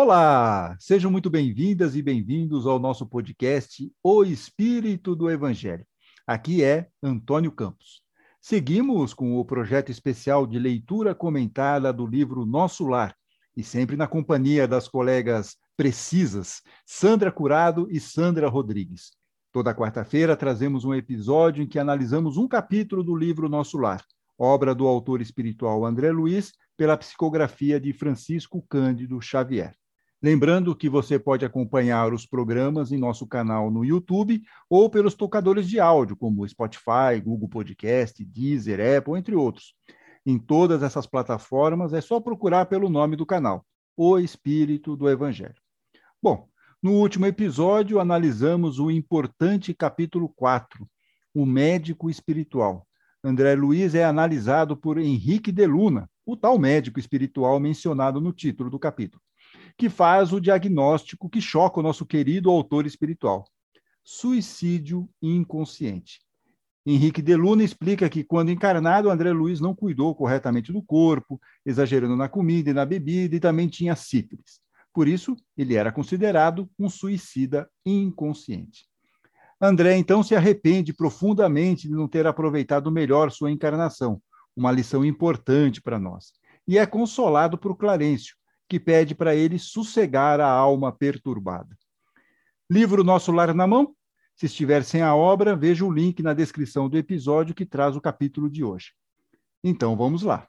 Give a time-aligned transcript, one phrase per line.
[0.00, 5.84] Olá, sejam muito bem-vindas e bem-vindos ao nosso podcast O Espírito do Evangelho.
[6.24, 8.00] Aqui é Antônio Campos.
[8.40, 13.12] Seguimos com o projeto especial de leitura comentada do livro Nosso Lar,
[13.56, 19.10] e sempre na companhia das colegas precisas, Sandra Curado e Sandra Rodrigues.
[19.52, 24.04] Toda quarta-feira trazemos um episódio em que analisamos um capítulo do livro Nosso Lar,
[24.38, 29.74] obra do autor espiritual André Luiz, pela psicografia de Francisco Cândido Xavier.
[30.20, 35.68] Lembrando que você pode acompanhar os programas em nosso canal no YouTube ou pelos tocadores
[35.68, 39.76] de áudio, como Spotify, Google Podcast, Deezer, Apple, entre outros.
[40.26, 43.64] Em todas essas plataformas é só procurar pelo nome do canal,
[43.96, 45.54] O Espírito do Evangelho.
[46.20, 46.48] Bom,
[46.82, 50.84] no último episódio analisamos o importante capítulo 4,
[51.32, 52.84] O Médico Espiritual.
[53.22, 58.68] André Luiz é analisado por Henrique de Luna, o tal médico espiritual mencionado no título
[58.68, 59.22] do capítulo,
[59.78, 63.44] que faz o diagnóstico que choca o nosso querido autor espiritual:
[64.02, 66.20] suicídio inconsciente.
[66.84, 72.16] Henrique de Luna explica que, quando encarnado, André Luiz não cuidou corretamente do corpo, exagerando
[72.16, 74.60] na comida e na bebida, e também tinha sífilis.
[74.92, 78.86] Por isso, ele era considerado um suicida inconsciente.
[79.60, 84.20] André, então, se arrepende profundamente de não ter aproveitado melhor sua encarnação,
[84.56, 86.32] uma lição importante para nós.
[86.66, 88.34] E é consolado por Clarencio,
[88.68, 91.76] que pede para ele sossegar a alma perturbada.
[92.70, 93.94] Livro Nosso Lar na Mão?
[94.36, 98.00] Se estiver sem a obra, veja o link na descrição do episódio que traz o
[98.00, 98.92] capítulo de hoje.
[99.64, 100.46] Então vamos lá.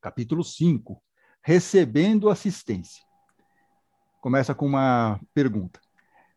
[0.00, 1.00] Capítulo 5
[1.42, 3.02] Recebendo assistência.
[4.20, 5.80] Começa com uma pergunta.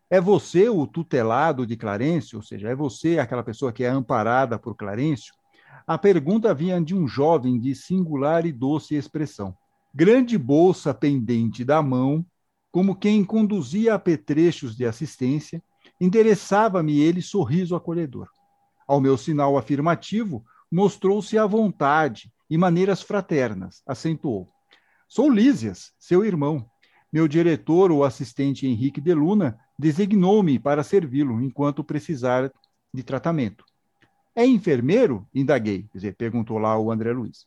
[0.09, 2.37] É você o tutelado de Clarencio?
[2.37, 5.33] Ou seja, é você aquela pessoa que é amparada por Clarencio?
[5.87, 9.57] A pergunta vinha de um jovem de singular e doce expressão.
[9.95, 12.25] Grande bolsa pendente da mão,
[12.71, 15.61] como quem conduzia apetrechos de assistência,
[16.01, 18.27] endereçava-me ele sorriso acolhedor.
[18.87, 24.49] Ao meu sinal afirmativo, mostrou-se à vontade e maneiras fraternas, acentuou.
[25.07, 26.65] Sou Lísias, seu irmão.
[27.11, 32.51] Meu diretor, o assistente Henrique de Luna, designou-me para servi-lo enquanto precisar
[32.91, 33.63] de tratamento.
[34.35, 35.27] É enfermeiro?
[35.35, 35.87] Indaguei,
[36.17, 37.45] perguntou lá o André Luiz.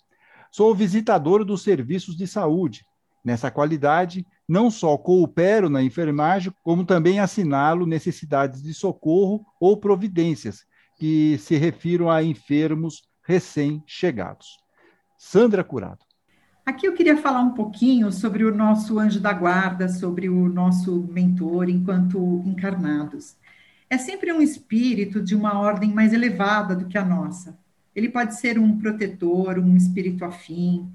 [0.57, 2.83] Sou visitador dos serviços de saúde.
[3.23, 10.65] Nessa qualidade, não só coopero na enfermagem, como também assinalo necessidades de socorro ou providências
[10.99, 14.57] que se refiram a enfermos recém-chegados.
[15.19, 15.99] Sandra Curado.
[16.65, 21.07] Aqui eu queria falar um pouquinho sobre o nosso anjo da guarda, sobre o nosso
[21.13, 23.37] mentor enquanto encarnados.
[23.91, 27.59] É sempre um espírito de uma ordem mais elevada do que a nossa.
[27.97, 30.87] Ele pode ser um protetor, um espírito afim,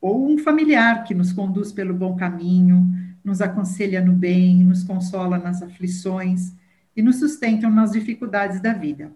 [0.00, 2.88] ou um familiar que nos conduz pelo bom caminho,
[3.24, 6.54] nos aconselha no bem, nos consola nas aflições
[6.96, 9.10] e nos sustentam nas dificuldades da vida.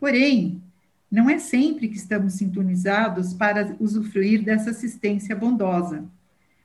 [0.00, 0.62] Porém,
[1.10, 6.04] não é sempre que estamos sintonizados para usufruir dessa assistência bondosa.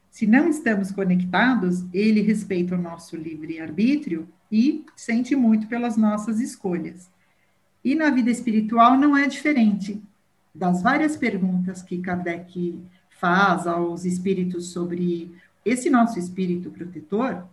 [0.09, 7.11] Se não estamos conectados, ele respeita o nosso livre-arbítrio e sente muito pelas nossas escolhas.
[7.83, 10.01] E na vida espiritual não é diferente.
[10.53, 12.79] Das várias perguntas que Kardec
[13.19, 15.31] faz aos espíritos sobre
[15.65, 17.45] esse nosso espírito protetor,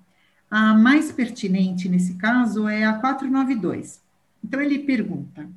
[0.51, 4.01] a mais pertinente nesse caso é a 492.
[4.43, 5.49] Então ele pergunta: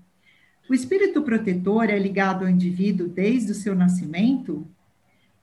[0.69, 4.68] o espírito protetor é ligado ao indivíduo desde o seu nascimento?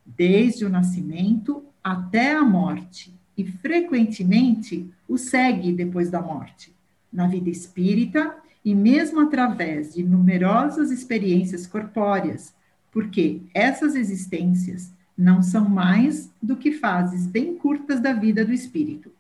[0.05, 6.73] Desde o nascimento até a morte, e frequentemente o segue depois da morte.
[7.13, 12.53] Na vida espírita, e mesmo através de numerosas experiências corpóreas,
[12.91, 19.13] porque essas existências não são mais do que fases bem curtas da vida do espírito.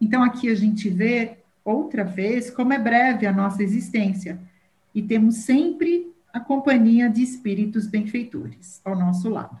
[0.00, 4.36] Então, aqui a gente vê outra vez como é breve a nossa existência
[4.92, 9.56] e temos sempre a companhia de espíritos benfeitores ao nosso lado.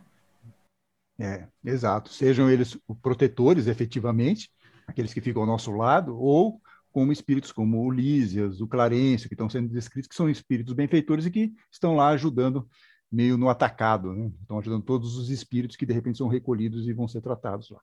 [1.16, 2.12] É, exato.
[2.12, 4.50] Sejam eles protetores, efetivamente,
[4.84, 6.60] aqueles que ficam ao nosso lado, ou
[6.92, 11.26] como espíritos como o Lísias, o Clarencio, que estão sendo descritos, que são espíritos benfeitores
[11.26, 12.68] e que estão lá ajudando
[13.10, 14.30] meio no atacado, né?
[14.40, 17.80] estão ajudando todos os espíritos que de repente são recolhidos e vão ser tratados lá.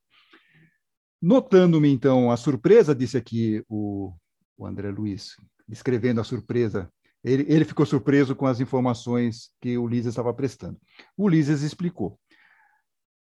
[1.22, 4.14] Notando-me então a surpresa, disse aqui o,
[4.58, 5.36] o André Luiz,
[5.68, 6.90] descrevendo a surpresa,
[7.24, 10.80] ele, ele ficou surpreso com as informações que o Lízias estava prestando.
[11.18, 12.18] O Lízias explicou.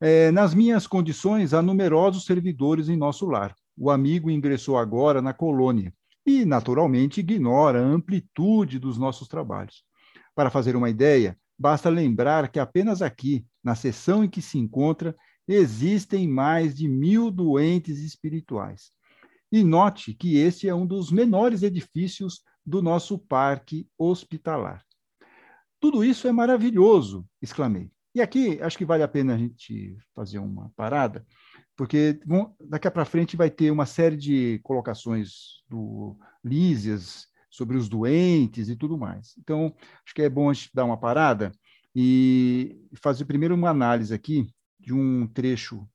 [0.00, 3.54] É, nas minhas condições, há numerosos servidores em nosso lar.
[3.80, 5.92] O amigo ingressou agora na colônia
[6.24, 9.82] e, naturalmente, ignora a amplitude dos nossos trabalhos.
[10.34, 15.14] Para fazer uma ideia, Basta lembrar que apenas aqui, na seção em que se encontra,
[15.46, 18.90] existem mais de mil doentes espirituais.
[19.52, 24.82] E note que este é um dos menores edifícios do nosso parque hospitalar.
[25.78, 27.90] Tudo isso é maravilhoso, exclamei.
[28.14, 31.26] E aqui acho que vale a pena a gente fazer uma parada,
[31.80, 32.20] porque
[32.68, 38.76] daqui para frente vai ter uma série de colocações do Lísias sobre os doentes e
[38.76, 39.32] tudo mais.
[39.38, 39.74] Então,
[40.04, 41.50] acho que é bom a gente dar uma parada
[41.96, 44.46] e fazer primeiro uma análise aqui
[44.78, 45.88] de um trecho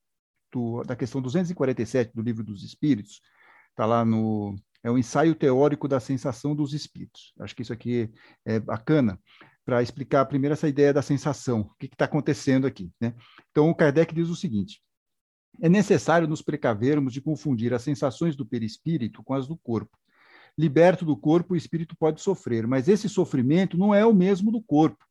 [0.52, 3.22] do, da questão 247 do Livro dos Espíritos,
[3.70, 4.56] está lá no.
[4.82, 7.32] É o ensaio teórico da sensação dos espíritos.
[7.40, 8.12] Acho que isso aqui
[8.44, 9.20] é bacana
[9.64, 12.92] para explicar primeiro essa ideia da sensação, o que está acontecendo aqui.
[13.00, 13.14] Né?
[13.52, 14.82] Então, o Kardec diz o seguinte:
[15.62, 19.98] é necessário nos precavermos de confundir as sensações do perispírito com as do corpo.
[20.58, 24.62] Liberto do corpo, o espírito pode sofrer, mas esse sofrimento não é o mesmo do
[24.62, 25.06] corpo.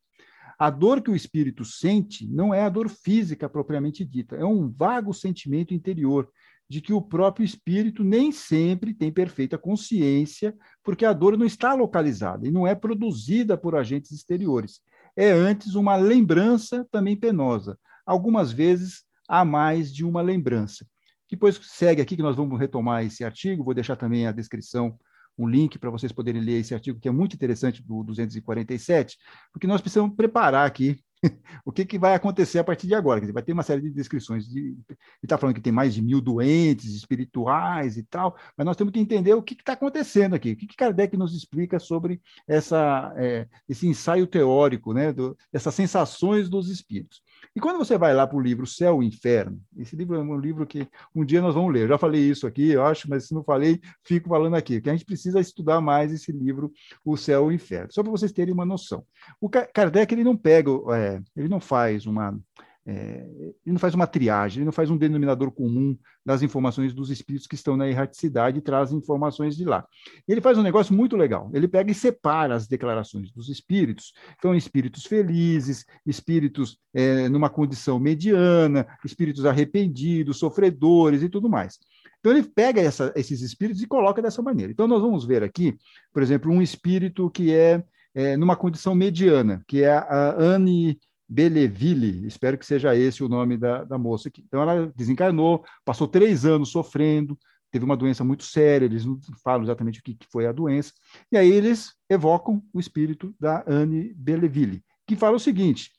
[0.57, 4.69] A dor que o espírito sente não é a dor física propriamente dita, é um
[4.69, 6.29] vago sentimento interior
[6.67, 11.73] de que o próprio espírito nem sempre tem perfeita consciência, porque a dor não está
[11.73, 14.81] localizada e não é produzida por agentes exteriores.
[15.15, 17.77] É antes uma lembrança também penosa.
[18.05, 20.85] Algumas vezes há mais de uma lembrança.
[21.29, 24.97] Depois segue aqui que nós vamos retomar esse artigo, vou deixar também a descrição
[25.37, 29.17] um link para vocês poderem ler esse artigo, que é muito interessante, do 247,
[29.51, 31.03] porque nós precisamos preparar aqui
[31.65, 33.19] o que, que vai acontecer a partir de agora.
[33.19, 34.47] Dizer, vai ter uma série de descrições.
[34.47, 38.77] De, ele está falando que tem mais de mil doentes espirituais e tal, mas nós
[38.77, 40.51] temos que entender o que está acontecendo aqui.
[40.51, 45.73] O que, que Kardec nos explica sobre essa, é, esse ensaio teórico, né, do, essas
[45.75, 47.21] sensações dos espíritos.
[47.55, 50.37] E quando você vai lá para o livro Céu e Inferno, esse livro é um
[50.37, 51.83] livro que um dia nós vamos ler.
[51.83, 54.89] Eu já falei isso aqui, eu acho, mas se não falei, fico falando aqui, que
[54.89, 56.71] a gente precisa estudar mais esse livro,
[57.03, 59.03] O Céu e o Inferno, só para vocês terem uma noção.
[59.41, 62.37] O Kardec ele não pega, é, ele não faz uma
[62.87, 63.27] é,
[63.65, 67.47] ele não faz uma triagem, ele não faz um denominador comum das informações dos espíritos
[67.47, 69.85] que estão na erraticidade e traz informações de lá.
[70.27, 71.49] Ele faz um negócio muito legal.
[71.53, 74.13] Ele pega e separa as declarações dos espíritos.
[74.37, 81.79] Então, espíritos felizes, espíritos é, numa condição mediana, espíritos arrependidos, sofredores e tudo mais.
[82.19, 84.71] Então, ele pega essa, esses espíritos e coloca dessa maneira.
[84.71, 85.75] Então, nós vamos ver aqui,
[86.13, 87.83] por exemplo, um espírito que é,
[88.13, 93.57] é numa condição mediana, que é a Anne Belleville, espero que seja esse o nome
[93.57, 94.43] da, da moça aqui.
[94.47, 97.37] Então, ela desencarnou, passou três anos sofrendo,
[97.71, 100.93] teve uma doença muito séria, eles não falam exatamente o que, que foi a doença,
[101.31, 105.91] e aí eles evocam o espírito da Anne Belleville, que fala o seguinte: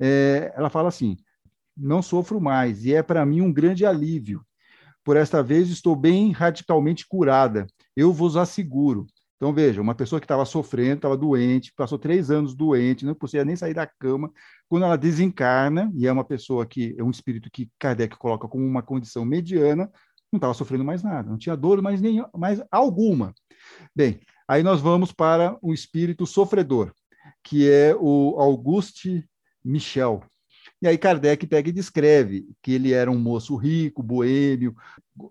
[0.00, 1.16] é, ela fala assim,
[1.76, 4.44] não sofro mais, e é para mim um grande alívio.
[5.04, 7.66] Por esta vez estou bem radicalmente curada,
[7.96, 9.06] eu vos asseguro.
[9.40, 13.42] Então, veja, uma pessoa que estava sofrendo, estava doente, passou três anos doente, não conseguia
[13.42, 14.30] nem sair da cama.
[14.68, 18.66] Quando ela desencarna, e é uma pessoa que é um espírito que Kardec coloca como
[18.66, 19.90] uma condição mediana,
[20.30, 23.32] não estava sofrendo mais nada, não tinha dor mais, nem, mais alguma.
[23.96, 26.92] Bem, aí nós vamos para o espírito sofredor,
[27.42, 29.26] que é o Auguste
[29.64, 30.22] Michel.
[30.82, 34.74] E aí Kardec pega e descreve que ele era um moço rico, boêmio,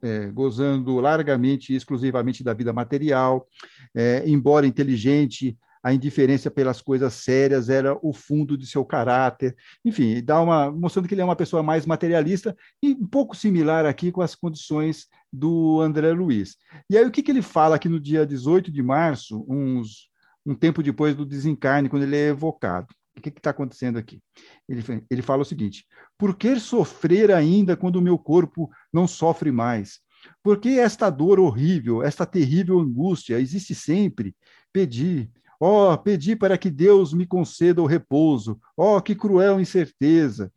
[0.04, 3.48] é, gozando largamente e exclusivamente da vida material,
[3.96, 9.56] é, embora inteligente, a indiferença pelas coisas sérias era o fundo de seu caráter.
[9.84, 13.86] Enfim, dá uma mostrando que ele é uma pessoa mais materialista e um pouco similar
[13.86, 16.58] aqui com as condições do André Luiz.
[16.90, 20.10] E aí o que, que ele fala aqui no dia 18 de março, uns,
[20.46, 22.88] um tempo depois do desencarne, quando ele é evocado?
[23.20, 24.22] O que está acontecendo aqui?
[24.68, 25.86] Ele, ele fala o seguinte:
[26.18, 30.00] por que sofrer ainda quando o meu corpo não sofre mais?
[30.44, 34.36] Por que esta dor horrível, esta terrível angústia existe sempre?
[34.72, 38.60] Pedi, ó, oh, pedi para que Deus me conceda o repouso.
[38.76, 40.52] Ó, oh, que cruel incerteza.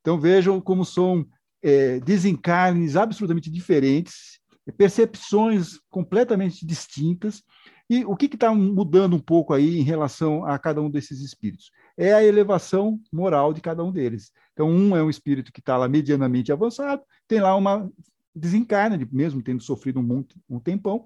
[0.00, 1.26] Então vejam como são
[1.62, 4.40] é, desencarnes absolutamente diferentes,
[4.76, 7.42] percepções completamente distintas.
[7.90, 11.70] E o que está mudando um pouco aí em relação a cada um desses espíritos?
[11.98, 14.30] É a elevação moral de cada um deles.
[14.52, 17.90] Então, um é um espírito que está lá medianamente avançado, tem lá uma
[18.34, 21.04] desencarna, mesmo tendo sofrido um, um tempão,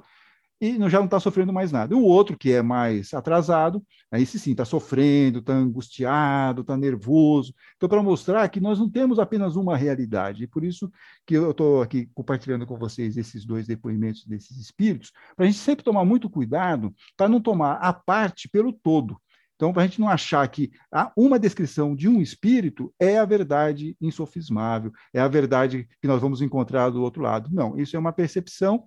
[0.61, 1.97] e já não está sofrendo mais nada.
[1.97, 7.53] O outro, que é mais atrasado, aí sim, está sofrendo, está angustiado, está nervoso.
[7.77, 10.93] Então, para mostrar que nós não temos apenas uma realidade, e por isso
[11.27, 15.59] que eu estou aqui compartilhando com vocês esses dois depoimentos desses espíritos, para a gente
[15.59, 19.21] sempre tomar muito cuidado para não tomar a parte pelo todo.
[19.63, 20.73] Então, para a gente não achar que
[21.17, 26.43] uma descrição de um espírito é a verdade insofismável, é a verdade que nós vamos
[26.43, 27.49] encontrar do outro lado.
[27.53, 28.83] Não, isso é uma percepção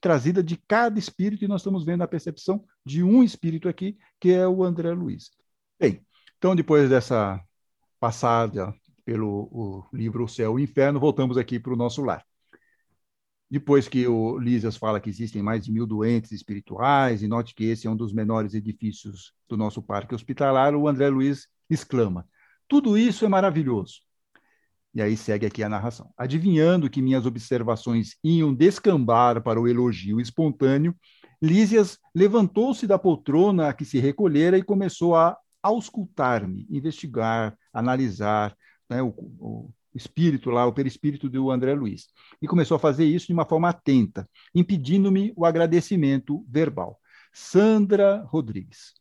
[0.00, 4.32] trazida de cada espírito, e nós estamos vendo a percepção de um espírito aqui, que
[4.32, 5.28] é o André Luiz.
[5.78, 6.00] Bem,
[6.38, 7.38] então, depois dessa
[8.00, 8.74] passada
[9.04, 12.24] pelo livro O Céu e o Inferno, voltamos aqui para o nosso lar.
[13.50, 17.64] Depois que o Lísias fala que existem mais de mil doentes espirituais, e note que
[17.64, 22.26] esse é um dos menores edifícios do nosso parque hospitalar, o André Luiz exclama:
[22.68, 24.00] Tudo isso é maravilhoso.
[24.94, 26.12] E aí segue aqui a narração.
[26.16, 30.94] Adivinhando que minhas observações iam descambar para o elogio espontâneo,
[31.40, 38.56] Lísias levantou-se da poltrona a que se recolhera e começou a auscultar-me, investigar, analisar
[38.90, 42.06] né, o, o, espírito lá, o perispírito do André Luiz.
[42.40, 46.98] E começou a fazer isso de uma forma atenta, impedindo-me o agradecimento verbal.
[47.32, 48.94] Sandra Rodrigues.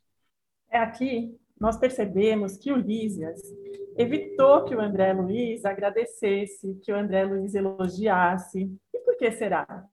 [0.69, 3.41] É aqui nós percebemos que o Lísias
[3.97, 8.71] evitou que o André Luiz agradecesse, que o André Luiz elogiasse.
[8.93, 9.85] E por que será?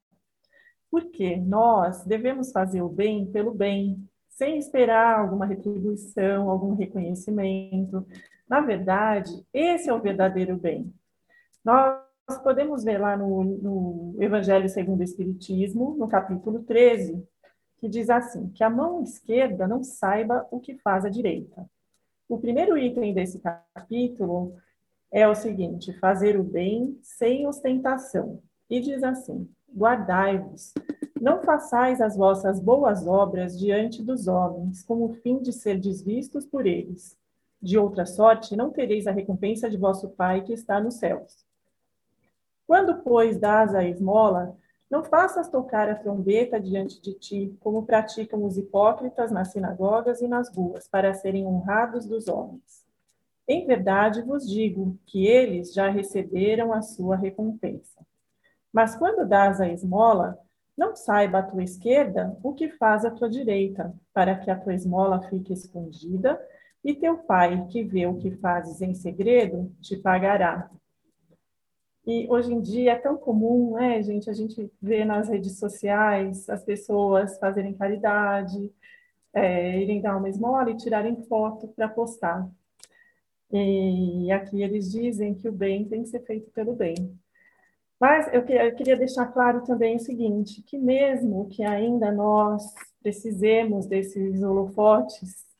[0.90, 8.06] Porque nós devemos fazer o bem pelo bem, sem esperar alguma retribuição, algum reconhecimento.
[8.48, 10.92] Na verdade, esse é o verdadeiro bem.
[11.64, 11.98] Nós
[12.42, 17.26] podemos ver lá no, no Evangelho segundo o Espiritismo, no capítulo 13,
[17.78, 21.68] que diz assim: que a mão esquerda não saiba o que faz a direita.
[22.28, 24.56] O primeiro item desse capítulo
[25.10, 28.42] é o seguinte: fazer o bem sem ostentação.
[28.68, 30.72] E diz assim: guardai-vos,
[31.20, 36.44] não façais as vossas boas obras diante dos homens, com o fim de ser desvistos
[36.44, 37.16] por eles.
[37.64, 41.46] De outra sorte, não tereis a recompensa de vosso Pai que está nos céus.
[42.66, 44.54] Quando, pois, dás a esmola,
[44.90, 50.28] não faças tocar a trombeta diante de ti, como praticam os hipócritas nas sinagogas e
[50.28, 52.84] nas ruas, para serem honrados dos homens.
[53.48, 57.98] Em verdade vos digo que eles já receberam a sua recompensa.
[58.70, 60.38] Mas quando dás a esmola,
[60.76, 64.74] não saiba a tua esquerda o que faz a tua direita, para que a tua
[64.74, 66.38] esmola fique escondida
[66.84, 70.70] e teu pai, que vê o que fazes em segredo, te pagará.
[72.06, 76.48] E hoje em dia é tão comum, né, gente, a gente vê nas redes sociais
[76.50, 78.70] as pessoas fazerem caridade,
[79.32, 82.46] é, irem dar uma esmola e tirarem foto para postar.
[83.50, 87.18] E aqui eles dizem que o bem tem que ser feito pelo bem.
[87.98, 93.86] Mas eu, eu queria deixar claro também o seguinte, que mesmo que ainda nós precisemos
[93.86, 95.53] desses holofotes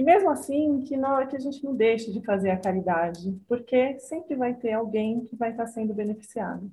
[0.00, 3.98] e mesmo assim, que, não, que a gente não deixe de fazer a caridade, porque
[3.98, 6.72] sempre vai ter alguém que vai estar sendo beneficiado.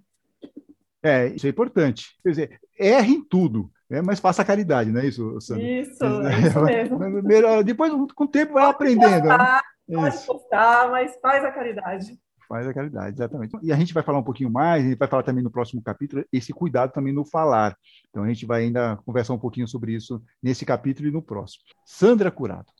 [1.03, 2.17] É, isso é importante.
[2.23, 4.01] Quer dizer, erre em tudo, né?
[4.01, 5.61] mas faça a caridade, não é isso, Sandra?
[5.61, 7.63] Isso, é isso mesmo.
[7.65, 9.27] Depois, com o tempo, vai pode aprendendo.
[9.27, 9.97] Postar, né?
[9.97, 12.17] Pode postar, mas faz a caridade.
[12.47, 13.57] Faz a caridade, exatamente.
[13.61, 15.83] E a gente vai falar um pouquinho mais, a gente vai falar também no próximo
[15.83, 17.75] capítulo, esse cuidado também no falar.
[18.09, 21.65] Então, a gente vai ainda conversar um pouquinho sobre isso nesse capítulo e no próximo.
[21.85, 22.76] Sandra Curado.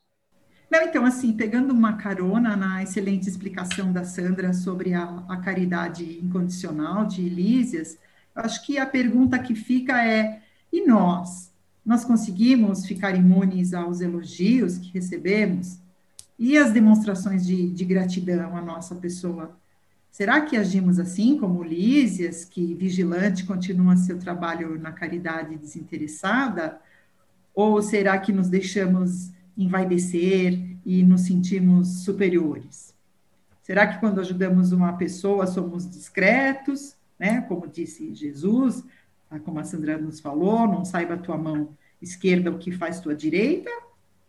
[0.69, 6.19] Não, então, assim, pegando uma carona na excelente explicação da Sandra sobre a, a caridade
[6.21, 7.97] incondicional de Elísias,
[8.35, 11.51] acho que a pergunta que fica é: e nós?
[11.85, 15.79] Nós conseguimos ficar imunes aos elogios que recebemos?
[16.37, 19.57] E as demonstrações de, de gratidão à nossa pessoa?
[20.11, 26.79] Será que agimos assim, como Lísias, que vigilante continua seu trabalho na caridade desinteressada?
[27.55, 32.95] Ou será que nos deixamos envaidecer e nos sentimos superiores?
[33.63, 37.41] Será que quando ajudamos uma pessoa somos discretos, né?
[37.41, 38.83] Como disse Jesus,
[39.29, 41.69] tá, como a Sandra nos falou, não saiba a tua mão
[42.01, 43.69] esquerda o que faz tua direita?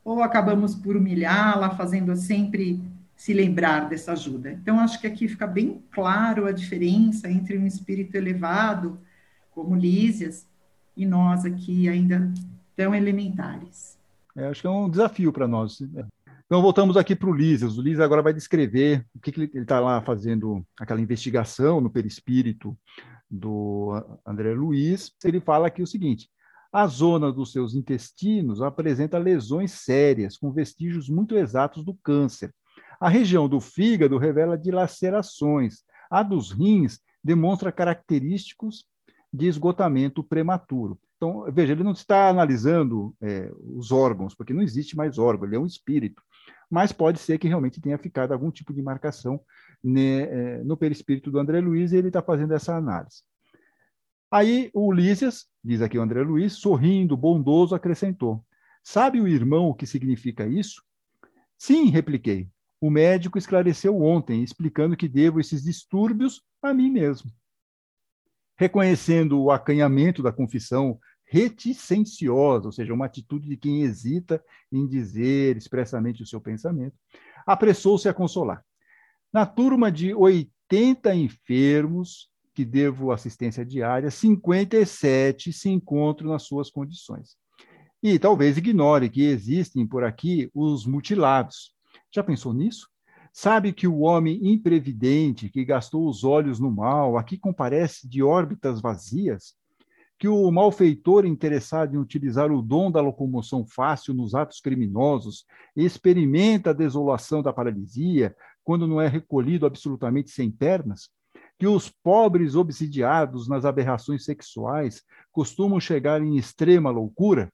[0.05, 2.81] Ou acabamos por humilhá-la, fazendo sempre
[3.15, 4.53] se lembrar dessa ajuda?
[4.53, 8.99] Então, acho que aqui fica bem claro a diferença entre um espírito elevado,
[9.51, 10.47] como Lísias,
[10.97, 12.33] e nós aqui ainda
[12.75, 13.98] tão elementares.
[14.39, 15.81] É, acho que é um desafio para nós.
[16.47, 17.77] Então, voltamos aqui para o Lísias.
[17.77, 21.91] O Lísias agora vai descrever o que, que ele está lá fazendo, aquela investigação no
[21.91, 22.79] perispírito
[23.29, 23.93] do
[24.25, 25.13] André Luiz.
[25.25, 26.31] Ele fala aqui o seguinte:
[26.73, 32.55] a zona dos seus intestinos apresenta lesões sérias, com vestígios muito exatos do câncer.
[33.01, 35.83] A região do fígado revela dilacerações.
[36.09, 38.87] A dos rins demonstra característicos
[39.33, 40.97] de esgotamento prematuro.
[41.19, 45.57] Então, veja, ele não está analisando é, os órgãos, porque não existe mais órgão, ele
[45.57, 46.23] é um espírito.
[46.71, 49.41] Mas pode ser que realmente tenha ficado algum tipo de marcação
[49.83, 53.23] né, é, no perispírito do André Luiz e ele está fazendo essa análise.
[54.31, 58.45] Aí o Ulisses, diz aqui o André Luiz, sorrindo, bondoso, acrescentou:
[58.85, 60.83] Sabe o irmão o que significa isso?
[61.57, 62.49] Sim, repliquei.
[62.81, 67.31] O médico esclareceu ontem, explicando que devo esses distúrbios a mim mesmo.
[68.57, 70.99] Reconhecendo o acanhamento da confissão
[71.31, 74.43] reticenciosa, ou seja, uma atitude de quem hesita
[74.73, 76.97] em dizer expressamente o seu pensamento,
[77.47, 78.65] apressou-se a consolar.
[79.33, 87.37] Na turma de 80 enfermos que devo assistência diária, 57 se encontram nas suas condições.
[88.03, 91.75] E talvez ignore que existem por aqui os mutilados.
[92.13, 92.89] Já pensou nisso?
[93.33, 98.81] Sabe que o homem imprevidente que gastou os olhos no mal aqui comparece de órbitas
[98.81, 99.55] vazias?
[100.19, 105.47] Que o malfeitor interessado em utilizar o dom da locomoção fácil nos atos criminosos
[105.77, 108.35] experimenta a desolação da paralisia
[108.65, 111.09] quando não é recolhido absolutamente sem pernas?
[111.59, 117.49] Que os pobres obsidiados nas aberrações sexuais costumam chegar em extrema loucura?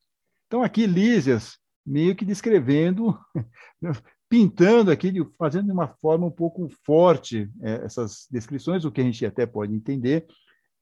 [0.46, 3.18] Então, aqui Lísias, meio que descrevendo
[4.28, 9.04] pintando aqui, fazendo de uma forma um pouco forte é, essas descrições, o que a
[9.04, 10.26] gente até pode entender,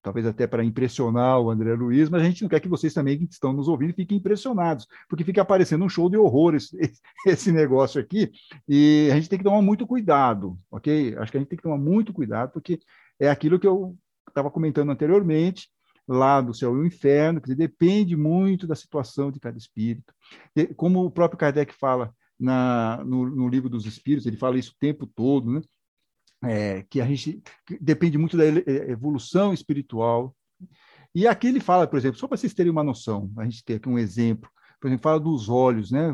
[0.02, 3.18] talvez até para impressionar o André Luiz, mas a gente não quer que vocês também
[3.18, 6.76] que estão nos ouvindo fiquem impressionados, porque fica aparecendo um show de horror esse,
[7.26, 8.30] esse negócio aqui,
[8.68, 11.16] e a gente tem que tomar muito cuidado, ok?
[11.16, 12.80] Acho que a gente tem que tomar muito cuidado, porque
[13.20, 13.96] é aquilo que eu
[14.28, 15.68] estava comentando anteriormente,
[16.06, 20.12] lá do céu e o inferno, que depende muito da situação de cada espírito.
[20.76, 24.78] Como o próprio Kardec fala, na, no, no, livro dos Espíritos, ele fala isso o
[24.78, 25.62] tempo todo, né?
[26.44, 30.34] É, que a gente que depende muito da é, evolução espiritual.
[31.14, 33.76] E aqui ele fala, por exemplo, só para vocês terem uma noção, a gente tem
[33.76, 36.12] aqui um exemplo, por exemplo, fala dos olhos, né?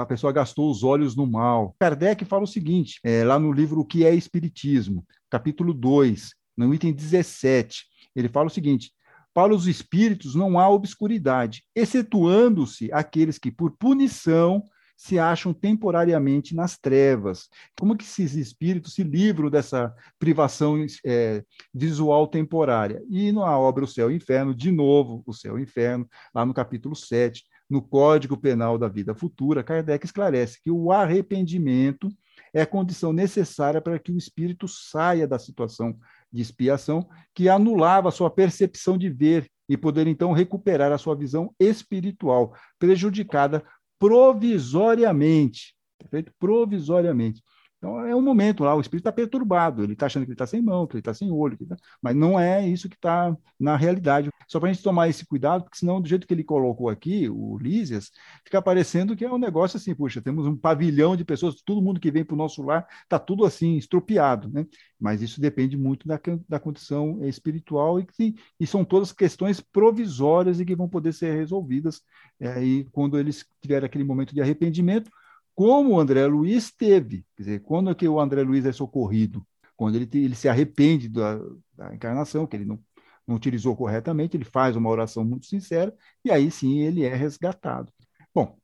[0.00, 1.76] A pessoa gastou os olhos no mal.
[1.78, 6.74] Kardec fala o seguinte, é, lá no livro O que é Espiritismo, capítulo 2, no
[6.74, 7.84] item 17,
[8.16, 8.92] ele fala o seguinte:
[9.34, 14.62] para os espíritos não há obscuridade, excetuando-se aqueles que, por punição,
[15.02, 17.48] se acham temporariamente nas trevas.
[17.76, 21.42] Como que esses espíritos se livram dessa privação é,
[21.74, 23.02] visual temporária?
[23.10, 26.08] E na obra O Céu e o Inferno, de novo, O Céu e o Inferno,
[26.32, 32.08] lá no capítulo 7, no Código Penal da Vida Futura, Kardec esclarece que o arrependimento
[32.54, 35.98] é condição necessária para que o espírito saia da situação
[36.32, 41.52] de expiação que anulava sua percepção de ver e poder então recuperar a sua visão
[41.58, 43.64] espiritual, prejudicada
[44.02, 45.74] provisoriamente.
[45.96, 46.32] Perfeito?
[46.36, 47.40] Provisoriamente.
[47.82, 50.46] Então, é um momento lá, o espírito está perturbado, ele está achando que ele está
[50.46, 51.76] sem mão, que ele está sem olho, tá...
[52.00, 54.30] mas não é isso que está na realidade.
[54.46, 57.28] Só para a gente tomar esse cuidado, porque senão, do jeito que ele colocou aqui,
[57.28, 58.12] o Lísias,
[58.44, 61.98] fica parecendo que é um negócio assim, puxa, temos um pavilhão de pessoas, todo mundo
[61.98, 64.64] que vem para o nosso lar está tudo assim, estropiado, né?
[65.00, 70.60] Mas isso depende muito da, da condição espiritual e, que, e são todas questões provisórias
[70.60, 72.00] e que vão poder ser resolvidas
[72.38, 75.10] é, e quando eles tiverem aquele momento de arrependimento,
[75.54, 77.24] como o André Luiz teve.
[77.36, 79.46] Quer dizer, quando é que o André Luiz é socorrido?
[79.76, 81.38] Quando ele, ele se arrepende da,
[81.74, 82.78] da encarnação, que ele não,
[83.26, 87.92] não utilizou corretamente, ele faz uma oração muito sincera, e aí sim ele é resgatado.
[88.34, 88.56] Bom,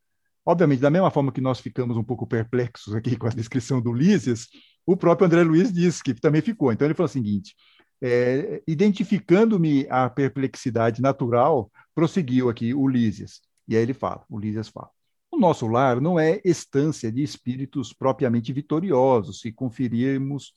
[0.44, 3.92] obviamente, da mesma forma que nós ficamos um pouco perplexos aqui com a descrição do
[3.92, 4.46] Lísias,
[4.86, 6.72] o próprio André Luiz disse que também ficou.
[6.72, 7.54] Então ele falou o seguinte:
[8.00, 13.40] é, identificando-me a perplexidade natural, prosseguiu aqui o Lísias.
[13.66, 14.90] E aí ele fala, o Lísias fala.
[15.38, 20.52] Nosso lar não é estância de espíritos propriamente vitoriosos, se conferirmos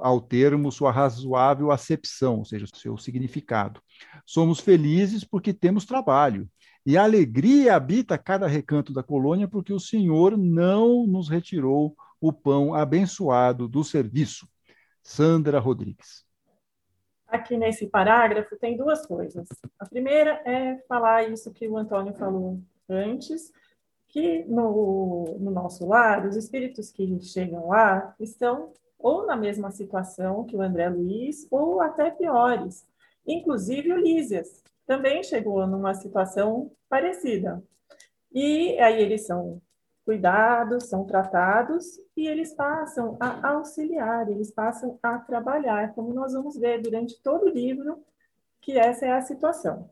[0.00, 3.80] ao termo sua razoável acepção, ou seja, seu significado.
[4.26, 6.48] Somos felizes porque temos trabalho,
[6.84, 12.32] e a alegria habita cada recanto da colônia porque o Senhor não nos retirou o
[12.32, 14.46] pão abençoado do serviço.
[15.02, 16.24] Sandra Rodrigues.
[17.26, 19.48] Aqui nesse parágrafo tem duas coisas.
[19.78, 23.52] A primeira é falar isso que o Antônio falou antes,
[24.16, 30.44] que no, no nosso lar, os espíritos que chegam lá estão ou na mesma situação
[30.44, 32.88] que o André Luiz, ou até piores.
[33.26, 37.62] Inclusive o Lísias também chegou numa situação parecida.
[38.32, 39.60] E aí eles são
[40.02, 41.84] cuidados, são tratados
[42.16, 47.44] e eles passam a auxiliar, eles passam a trabalhar, como nós vamos ver durante todo
[47.44, 48.02] o livro,
[48.62, 49.90] que essa é a situação.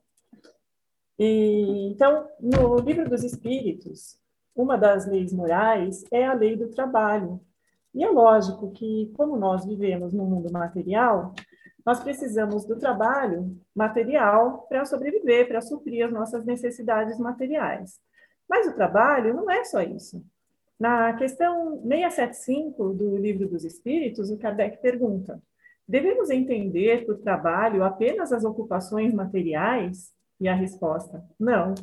[1.18, 4.18] E, então, no livro dos Espíritos,
[4.55, 7.40] uma das leis morais é a lei do trabalho.
[7.94, 11.35] E é lógico que, como nós vivemos no mundo material,
[11.85, 18.00] nós precisamos do trabalho material para sobreviver, para suprir as nossas necessidades materiais.
[18.48, 20.24] Mas o trabalho não é só isso.
[20.79, 25.40] Na questão 675 do Livro dos Espíritos, o Kardec pergunta:
[25.87, 30.13] devemos entender por trabalho apenas as ocupações materiais?
[30.40, 31.75] E a resposta: não,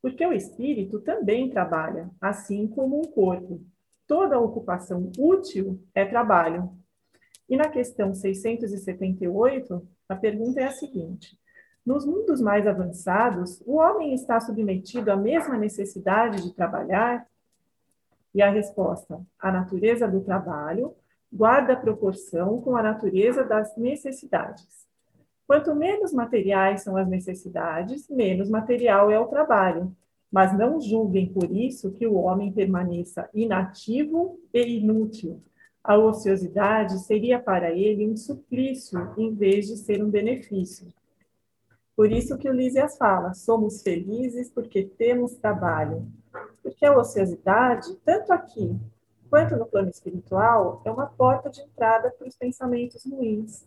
[0.00, 3.60] porque o espírito também trabalha, assim como o corpo.
[4.06, 6.72] Toda ocupação útil é trabalho.
[7.48, 11.38] E na questão 678, a pergunta é a seguinte:
[11.84, 17.26] nos mundos mais avançados, o homem está submetido à mesma necessidade de trabalhar?
[18.34, 20.94] E a resposta: a natureza do trabalho
[21.32, 24.87] guarda proporção com a natureza das necessidades.
[25.48, 29.96] Quanto menos materiais são as necessidades, menos material é o trabalho.
[30.30, 35.42] Mas não julguem por isso que o homem permaneça inativo e inútil.
[35.82, 40.92] A ociosidade seria para ele um suplício em vez de ser um benefício.
[41.96, 46.06] Por isso que o Lísias fala: somos felizes porque temos trabalho.
[46.62, 48.76] Porque a ociosidade, tanto aqui
[49.30, 53.66] quanto no plano espiritual, é uma porta de entrada para os pensamentos ruins.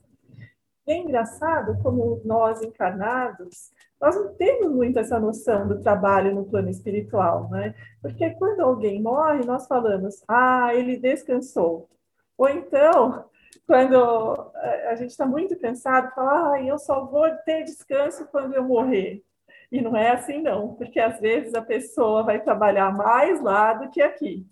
[0.91, 6.69] É engraçado como nós encarnados, nós não temos muito essa noção do trabalho no plano
[6.69, 7.73] espiritual, né?
[8.01, 11.89] Porque quando alguém morre, nós falamos, ah, ele descansou.
[12.37, 13.23] Ou então,
[13.65, 14.51] quando
[14.89, 19.23] a gente está muito cansado, fala, ah, eu só vou ter descanso quando eu morrer.
[19.71, 23.89] E não é assim, não, porque às vezes a pessoa vai trabalhar mais lá do
[23.89, 24.45] que aqui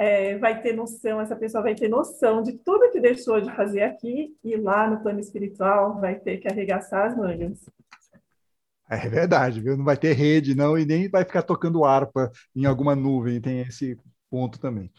[0.00, 3.82] é, vai ter noção, essa pessoa vai ter noção de tudo que deixou de fazer
[3.82, 7.68] aqui e lá no plano espiritual vai ter que arregaçar as mangas.
[8.88, 9.76] É verdade, viu?
[9.76, 13.60] Não vai ter rede, não, e nem vai ficar tocando harpa em alguma nuvem, tem
[13.60, 13.98] esse
[14.30, 14.90] ponto também.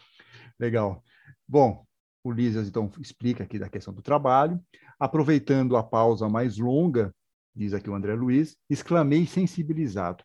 [0.59, 1.03] Legal.
[1.47, 1.83] Bom,
[2.23, 4.61] o Lísias, então, explica aqui da questão do trabalho.
[4.99, 7.11] Aproveitando a pausa mais longa,
[7.55, 10.23] diz aqui o André Luiz, exclamei sensibilizado.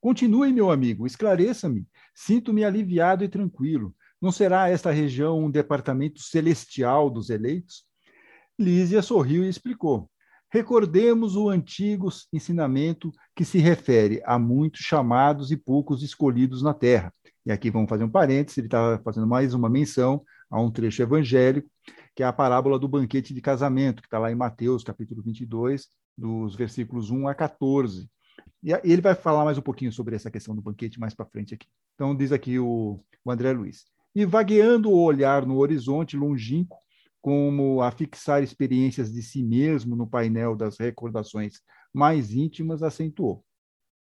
[0.00, 1.86] Continue, meu amigo, esclareça-me.
[2.14, 3.94] Sinto-me aliviado e tranquilo.
[4.20, 7.84] Não será esta região um departamento celestial dos eleitos?
[8.58, 10.10] Lísia sorriu e explicou.
[10.50, 17.12] Recordemos o antigo ensinamento que se refere a muitos chamados e poucos escolhidos na terra.
[17.44, 21.02] E aqui vamos fazer um parênteses, ele está fazendo mais uma menção a um trecho
[21.02, 21.68] evangélico,
[22.14, 25.88] que é a parábola do banquete de casamento, que está lá em Mateus, capítulo 22,
[26.16, 28.08] dos versículos 1 a 14.
[28.62, 31.54] E ele vai falar mais um pouquinho sobre essa questão do banquete mais para frente
[31.54, 31.68] aqui.
[31.94, 33.84] Então, diz aqui o, o André Luiz.
[34.14, 36.76] E vagueando o olhar no horizonte longínquo,
[37.20, 41.60] como a fixar experiências de si mesmo no painel das recordações
[41.92, 43.44] mais íntimas, acentuou.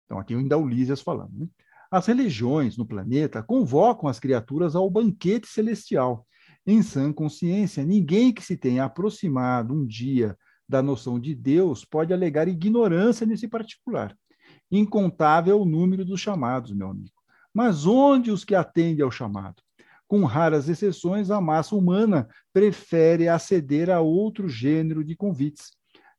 [0.05, 1.33] Então, aqui ainda o Lísias falando.
[1.37, 1.49] Né?
[1.91, 6.27] As religiões no planeta convocam as criaturas ao banquete celestial.
[6.65, 10.37] Em sã consciência, ninguém que se tenha aproximado um dia
[10.69, 14.17] da noção de Deus pode alegar ignorância nesse particular.
[14.71, 17.13] Incontável o número dos chamados, meu amigo.
[17.55, 19.63] Mas onde os que atendem ao chamado?
[20.09, 25.73] Com raras exceções, a massa humana prefere aceder a outro gênero de convites.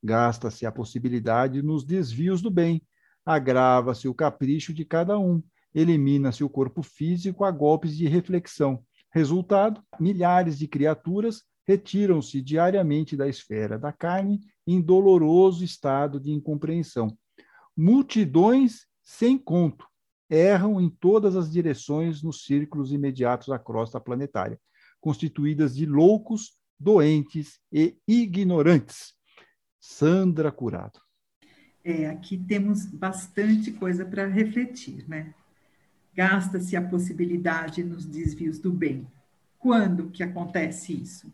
[0.03, 2.81] Gasta-se a possibilidade nos desvios do bem,
[3.25, 5.41] agrava-se o capricho de cada um,
[5.73, 8.83] elimina-se o corpo físico a golpes de reflexão.
[9.11, 17.17] Resultado: milhares de criaturas retiram-se diariamente da esfera da carne em doloroso estado de incompreensão
[17.77, 19.87] multidões sem conto
[20.29, 24.59] erram em todas as direções nos círculos imediatos à crosta planetária,
[24.99, 29.13] constituídas de loucos, doentes e ignorantes.
[29.79, 30.99] Sandra Curado.
[31.83, 35.33] É, aqui temos bastante coisa para refletir, né?
[36.13, 39.07] Gasta-se a possibilidade nos desvios do bem.
[39.57, 41.31] Quando que acontece isso?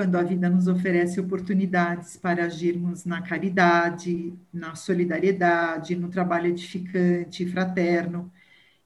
[0.00, 7.44] Quando a vida nos oferece oportunidades para agirmos na caridade, na solidariedade, no trabalho edificante,
[7.44, 8.32] fraterno.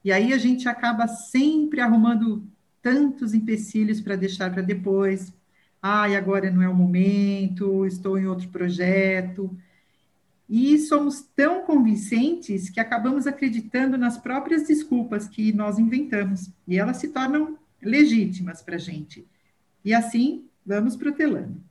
[0.03, 2.45] E aí a gente acaba sempre arrumando
[2.81, 5.33] tantos empecilhos para deixar para depois.
[5.81, 9.57] Ai, ah, agora não é o momento, estou em outro projeto.
[10.49, 16.51] E somos tão convincentes que acabamos acreditando nas próprias desculpas que nós inventamos.
[16.67, 19.25] E elas se tornam legítimas para a gente.
[19.81, 21.61] E assim vamos protelando.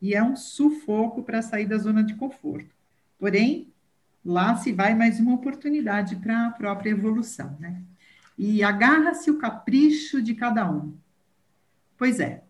[0.00, 2.74] E é um sufoco para sair da zona de conforto.
[3.18, 3.72] Porém,
[4.24, 7.82] lá se vai mais uma oportunidade para a própria evolução, né?
[8.36, 10.94] E agarra-se o capricho de cada um.
[11.96, 12.42] Pois é,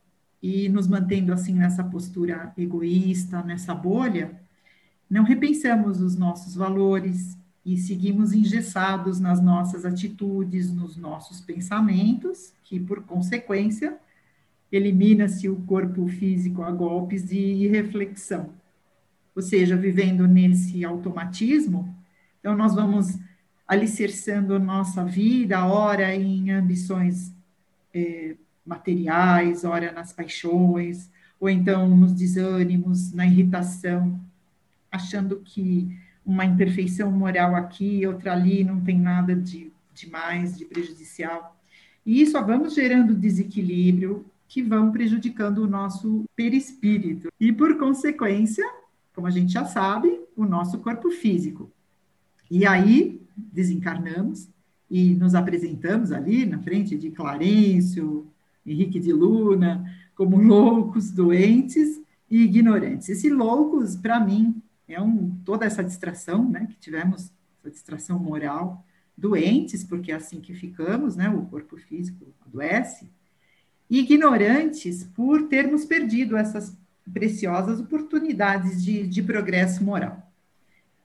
[0.42, 4.40] e nos mantendo assim nessa postura egoísta, nessa bolha,
[5.08, 12.78] não repensamos os nossos valores e seguimos engessados nas nossas atitudes, nos nossos pensamentos, que
[12.78, 13.96] por consequência
[14.76, 18.50] elimina-se o corpo físico a golpes de reflexão.
[19.34, 21.94] Ou seja, vivendo nesse automatismo,
[22.40, 23.18] então nós vamos
[23.66, 27.32] alicerçando nossa vida, ora em ambições
[27.92, 31.10] é, materiais, ora nas paixões,
[31.40, 34.20] ou então nos desânimos, na irritação,
[34.90, 40.64] achando que uma imperfeição moral aqui, outra ali, não tem nada de, de mais, de
[40.64, 41.56] prejudicial.
[42.06, 48.64] E só vamos gerando desequilíbrio, que vão prejudicando o nosso perispírito e, por consequência,
[49.12, 51.72] como a gente já sabe, o nosso corpo físico.
[52.48, 54.48] E aí desencarnamos
[54.88, 58.30] e nos apresentamos ali na frente de Clarencio,
[58.64, 63.08] Henrique de Luna, como loucos, doentes e ignorantes.
[63.08, 68.86] Esse loucos, para mim, é um, toda essa distração, né, que tivemos, essa distração moral,
[69.18, 73.10] doentes, porque é assim que ficamos, né, o corpo físico adoece,
[73.98, 76.76] ignorantes por termos perdido essas
[77.12, 80.30] preciosas oportunidades de, de progresso moral.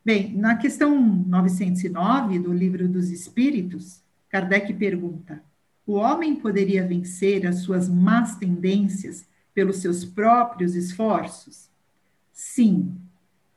[0.03, 5.43] Bem, na questão 909 do Livro dos Espíritos, Kardec pergunta:
[5.85, 11.69] o homem poderia vencer as suas más tendências pelos seus próprios esforços?
[12.31, 12.95] Sim,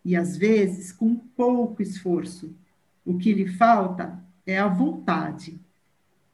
[0.04, 2.54] e às vezes com pouco esforço.
[3.04, 5.60] O que lhe falta é a vontade.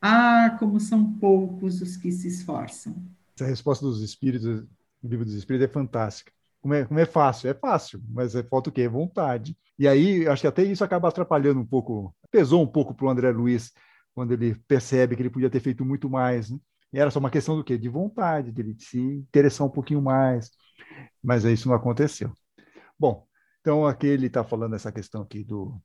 [0.00, 2.94] Ah, como são poucos os que se esforçam.
[3.34, 4.68] Essa resposta dos espíritos, do
[5.02, 6.32] livro dos espíritos, é fantástica.
[6.60, 7.50] Como é, como é fácil?
[7.50, 8.88] É fácil, mas é, falta o quê?
[8.88, 9.56] Vontade.
[9.78, 13.10] E aí, acho que até isso acaba atrapalhando um pouco, pesou um pouco para o
[13.10, 13.72] André Luiz,
[14.14, 16.50] quando ele percebe que ele podia ter feito muito mais.
[16.50, 16.58] Né?
[16.92, 17.78] Era só uma questão do quê?
[17.78, 20.50] De vontade, de ele se interessar um pouquinho mais.
[21.22, 22.32] Mas isso não aconteceu.
[22.98, 23.26] Bom,
[23.60, 25.80] então aqui ele está falando essa questão aqui do,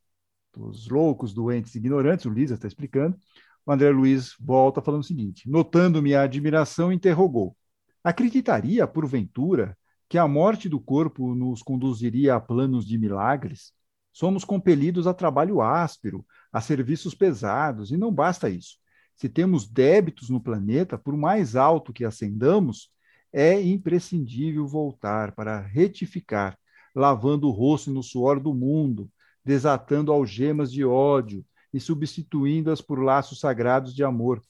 [0.53, 3.17] dos loucos, doentes, ignorantes, o Lisa está explicando.
[3.65, 7.55] O André Luiz volta falando o seguinte: notando minha admiração, interrogou:
[8.03, 9.77] acreditaria, porventura,
[10.09, 13.71] que a morte do corpo nos conduziria a planos de milagres?
[14.11, 18.77] Somos compelidos a trabalho áspero, a serviços pesados, e não basta isso.
[19.15, 22.91] Se temos débitos no planeta, por mais alto que ascendamos,
[23.31, 26.57] é imprescindível voltar para retificar,
[26.93, 29.09] lavando o rosto no suor do mundo,
[29.43, 31.43] desatando algemas de ódio
[31.73, 34.41] e substituindo-as por laços sagrados de amor.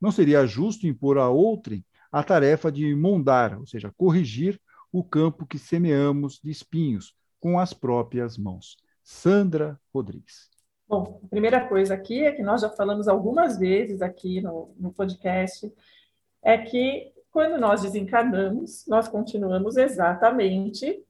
[0.00, 4.60] Não seria justo impor a outrem a tarefa de mondar, ou seja, corrigir
[4.92, 8.76] o campo que semeamos de espinhos com as próprias mãos.
[9.02, 10.48] Sandra Rodrigues.
[10.88, 14.92] Bom, a primeira coisa aqui é que nós já falamos algumas vezes aqui no, no
[14.92, 15.72] podcast,
[16.42, 21.04] é que quando nós desencarnamos, nós continuamos exatamente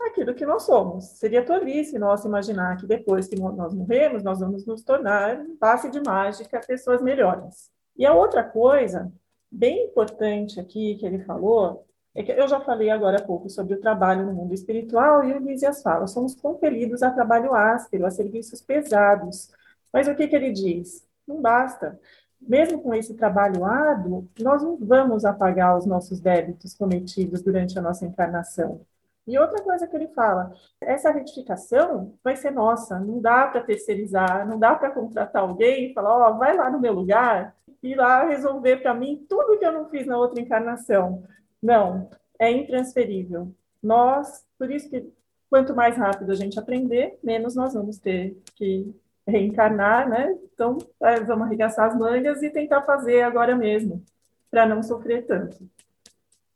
[0.00, 1.04] aquilo que nós somos.
[1.18, 6.00] Seria tolice nós imaginar que depois que nós morremos, nós vamos nos tornar, passe de
[6.00, 7.70] mágica, pessoas melhores.
[7.96, 9.12] E a outra coisa,
[9.50, 13.74] bem importante aqui que ele falou, é que eu já falei agora há pouco sobre
[13.74, 18.10] o trabalho no mundo espiritual e o Lísias fala, somos compelidos a trabalho áspero, a
[18.10, 19.50] serviços pesados.
[19.92, 21.06] Mas o que, que ele diz?
[21.26, 21.98] Não basta.
[22.40, 27.82] Mesmo com esse trabalho árduo, nós não vamos apagar os nossos débitos cometidos durante a
[27.82, 28.80] nossa encarnação.
[29.26, 34.46] E outra coisa que ele fala, essa retificação vai ser nossa, não dá para terceirizar,
[34.48, 37.94] não dá para contratar alguém e falar, ó, oh, vai lá no meu lugar e
[37.94, 41.24] lá resolver para mim tudo que eu não fiz na outra encarnação.
[41.60, 42.08] Não,
[42.38, 43.52] é intransferível.
[43.82, 45.12] Nós, por isso que
[45.50, 48.94] quanto mais rápido a gente aprender, menos nós vamos ter que
[49.26, 50.36] reencarnar, né?
[50.52, 54.04] Então, é, vamos arregaçar as mangas e tentar fazer agora mesmo,
[54.50, 55.68] para não sofrer tanto.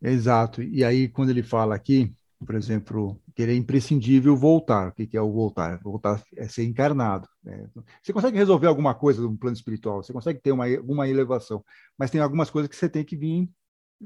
[0.01, 0.63] Exato.
[0.63, 2.13] E aí, quando ele fala aqui,
[2.45, 4.89] por exemplo, que ele é imprescindível voltar.
[4.89, 5.79] O que é o voltar?
[5.83, 7.29] Voltar é ser encarnado.
[7.45, 7.69] Né?
[8.03, 11.65] Você consegue resolver alguma coisa no plano espiritual, você consegue ter uma, uma elevação,
[11.99, 13.49] mas tem algumas coisas que você tem que vir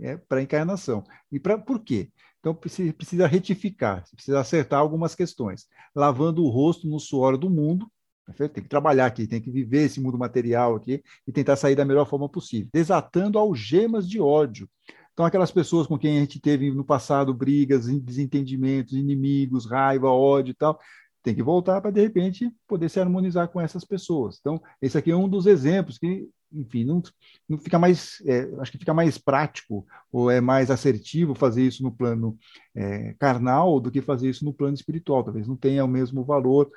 [0.00, 1.04] é, para a encarnação.
[1.30, 2.10] E pra, por quê?
[2.40, 5.66] Então, precisa, precisa retificar, precisa acertar algumas questões.
[5.94, 7.90] Lavando o rosto no suor do mundo,
[8.26, 8.54] perfeito?
[8.54, 11.84] tem que trabalhar aqui, tem que viver esse mundo material aqui e tentar sair da
[11.84, 12.68] melhor forma possível.
[12.72, 14.68] Desatando algemas de ódio.
[15.14, 20.50] Então, aquelas pessoas com quem a gente teve no passado brigas, desentendimentos, inimigos, raiva, ódio
[20.50, 20.78] e tal,
[21.22, 24.38] tem que voltar para, de repente, poder se harmonizar com essas pessoas.
[24.40, 27.02] Então, esse aqui é um dos exemplos que enfim, não,
[27.48, 31.82] não fica mais, é, acho que fica mais prático ou é mais assertivo fazer isso
[31.82, 32.38] no plano
[32.74, 35.24] é, carnal do que fazer isso no plano espiritual.
[35.24, 36.70] Talvez não tenha o mesmo valor.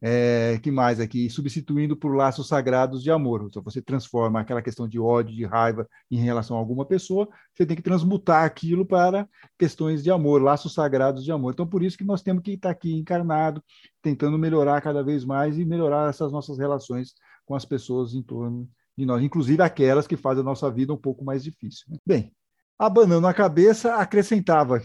[0.00, 1.28] É, que mais aqui?
[1.28, 3.44] Substituindo por laços sagrados de amor.
[3.46, 7.66] Então, você transforma aquela questão de ódio, de raiva em relação a alguma pessoa, você
[7.66, 11.52] tem que transmutar aquilo para questões de amor, laços sagrados de amor.
[11.52, 13.62] Então, por isso que nós temos que estar aqui encarnado,
[14.02, 18.68] tentando melhorar cada vez mais e melhorar essas nossas relações com as pessoas em torno
[18.96, 21.86] de nós, inclusive aquelas que fazem a nossa vida um pouco mais difícil.
[21.88, 21.98] Né?
[22.06, 22.32] Bem,
[22.78, 24.80] abanando a cabeça, acrescentava,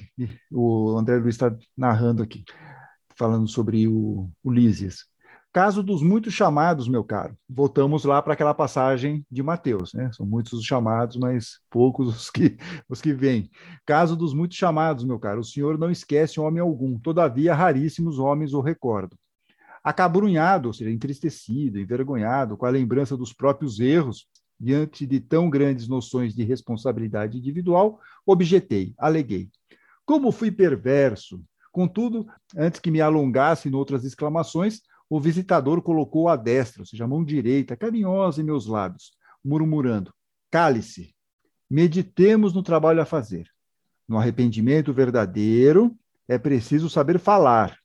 [0.52, 2.44] o André Luiz está narrando aqui,
[3.16, 5.06] falando sobre o, Lísias.
[5.52, 10.12] Caso dos muitos chamados, meu caro, voltamos lá para aquela passagem de Mateus, né?
[10.14, 12.56] São muitos os chamados, mas poucos os que,
[12.88, 13.50] os que vêm.
[13.84, 18.54] Caso dos muitos chamados, meu caro, o Senhor não esquece homem algum, todavia raríssimos homens
[18.54, 19.18] o recordam
[19.84, 24.28] acabrunhado, ou seja, entristecido, envergonhado com a lembrança dos próprios erros,
[24.60, 29.50] diante de tão grandes noções de responsabilidade individual, objetei, aleguei.
[30.06, 31.42] Como fui perverso!
[31.72, 37.06] Contudo, antes que me alongasse em outras exclamações, o visitador colocou a destra, ou seja,
[37.06, 39.12] a mão direita, carinhosa em meus lábios,
[39.44, 40.14] murmurando:
[40.52, 41.16] Cale-se.
[41.70, 43.48] meditemos no trabalho a fazer.
[44.08, 45.96] No arrependimento verdadeiro,
[46.28, 47.79] é preciso saber falar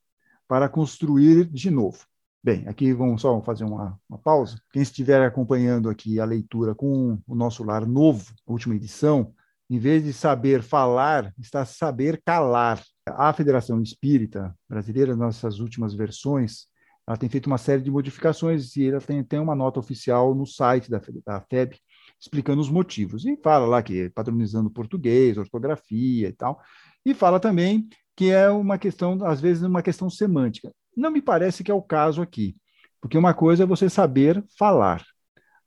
[0.48, 2.04] para construir de novo.
[2.42, 4.60] Bem, aqui vamos só fazer uma, uma, pausa.
[4.70, 9.32] Quem estiver acompanhando aqui a leitura com o nosso lar novo, última edição,
[9.70, 12.82] em vez de saber falar, está saber calar.
[13.06, 16.66] A Federação Espírita Brasileira, nossas últimas versões,
[17.06, 20.46] ela tem feito uma série de modificações e ela tem, tem uma nota oficial no
[20.46, 21.76] site da, da FEB
[22.20, 23.24] explicando os motivos.
[23.24, 26.60] E fala lá que padronizando português, ortografia e tal.
[27.04, 30.70] E fala também que é uma questão, às vezes, uma questão semântica.
[30.96, 32.56] Não me parece que é o caso aqui,
[33.00, 35.04] porque uma coisa é você saber falar,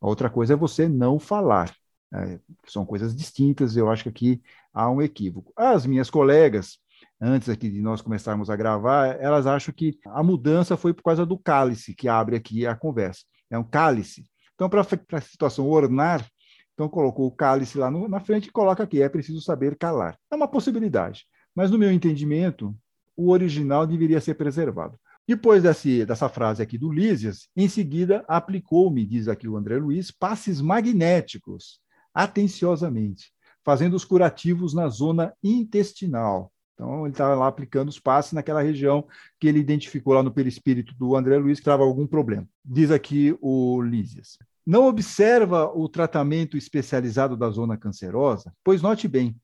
[0.02, 1.74] a outra coisa é você não falar.
[2.14, 4.42] É, são coisas distintas, eu acho que aqui
[4.74, 5.52] há um equívoco.
[5.56, 6.78] As minhas colegas,
[7.20, 11.26] antes aqui de nós começarmos a gravar, elas acham que a mudança foi por causa
[11.26, 13.24] do cálice, que abre aqui a conversa.
[13.50, 14.24] É um cálice.
[14.56, 16.26] Então, para a situação ornar,
[16.74, 20.18] então colocou o cálice lá no, na frente e coloca aqui, é preciso saber calar.
[20.32, 21.26] É uma possibilidade,
[21.58, 22.78] mas no meu entendimento,
[23.16, 24.96] o original deveria ser preservado.
[25.28, 30.12] Depois desse, dessa frase aqui do Lísias, em seguida aplicou-me, diz aqui o André Luiz,
[30.12, 31.80] passes magnéticos,
[32.14, 33.32] atenciosamente,
[33.66, 36.52] fazendo os curativos na zona intestinal.
[36.76, 39.08] Então, ele estava lá aplicando os passes naquela região
[39.40, 42.48] que ele identificou lá no perispírito do André Luiz, que estava algum problema.
[42.64, 44.38] Diz aqui o Lísias.
[44.64, 48.54] Não observa o tratamento especializado da zona cancerosa?
[48.64, 49.36] Pois note bem,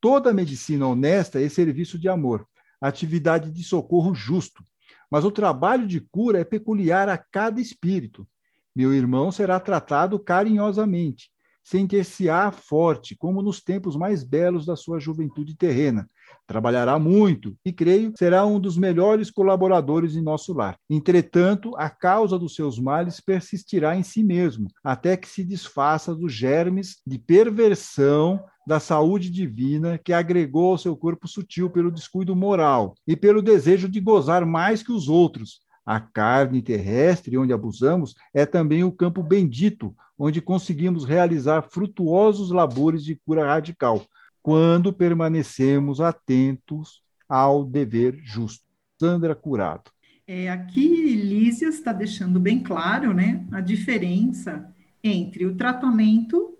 [0.00, 2.46] toda medicina honesta é serviço de amor,
[2.80, 4.64] atividade de socorro justo,
[5.10, 8.26] mas o trabalho de cura é peculiar a cada espírito.
[8.74, 11.30] Meu irmão será tratado carinhosamente,
[11.68, 16.08] sentir-se-á forte, como nos tempos mais belos da sua juventude terrena.
[16.46, 20.78] Trabalhará muito e, creio, será um dos melhores colaboradores em nosso lar.
[20.88, 26.32] Entretanto, a causa dos seus males persistirá em si mesmo, até que se desfaça dos
[26.32, 32.94] germes de perversão da saúde divina que agregou ao seu corpo sutil pelo descuido moral
[33.06, 35.60] e pelo desejo de gozar mais que os outros.
[35.88, 43.02] A carne terrestre, onde abusamos, é também o campo bendito, onde conseguimos realizar frutuosos labores
[43.02, 44.04] de cura radical,
[44.42, 48.62] quando permanecemos atentos ao dever justo.
[49.00, 49.90] Sandra Curado.
[50.26, 54.70] É, aqui, Lísia está deixando bem claro né, a diferença
[55.02, 56.54] entre o tratamento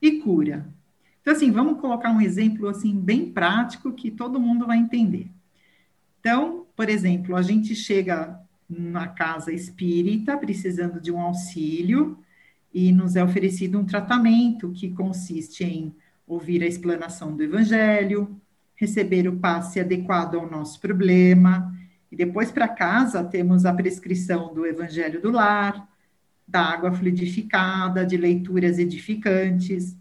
[0.00, 0.72] e cura.
[1.20, 5.28] Então, assim, vamos colocar um exemplo assim bem prático que todo mundo vai entender.
[6.20, 12.18] Então, por exemplo, a gente chega na casa espírita precisando de um auxílio
[12.72, 15.94] e nos é oferecido um tratamento que consiste em
[16.26, 18.38] ouvir a explanação do evangelho,
[18.76, 21.74] receber o passe adequado ao nosso problema,
[22.12, 25.88] e depois para casa temos a prescrição do evangelho do lar,
[26.46, 29.96] da água fluidificada, de leituras edificantes,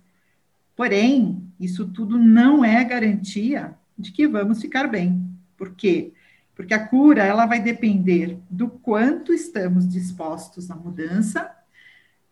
[0.78, 5.28] Porém, isso tudo não é garantia de que vamos ficar bem.
[5.58, 6.14] Por quê?
[6.58, 11.52] Porque a cura ela vai depender do quanto estamos dispostos à mudança,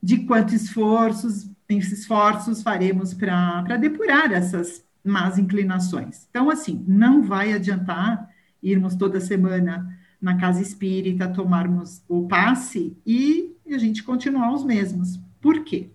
[0.02, 6.26] de quantos esforços, esforços faremos para depurar essas más inclinações.
[6.28, 8.28] Então, assim, não vai adiantar
[8.64, 15.20] irmos toda semana na casa espírita, tomarmos o passe e a gente continuar os mesmos.
[15.40, 15.92] Por quê?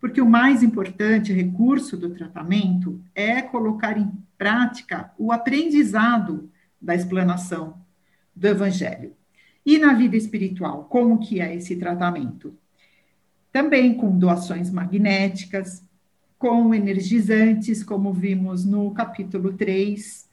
[0.00, 6.48] Porque o mais importante recurso do tratamento é colocar em prática o aprendizado
[6.80, 7.74] da explanação
[8.34, 9.14] do evangelho.
[9.64, 12.56] E na vida espiritual, como que é esse tratamento?
[13.52, 15.84] Também com doações magnéticas,
[16.38, 20.28] com energizantes, como vimos no capítulo 3,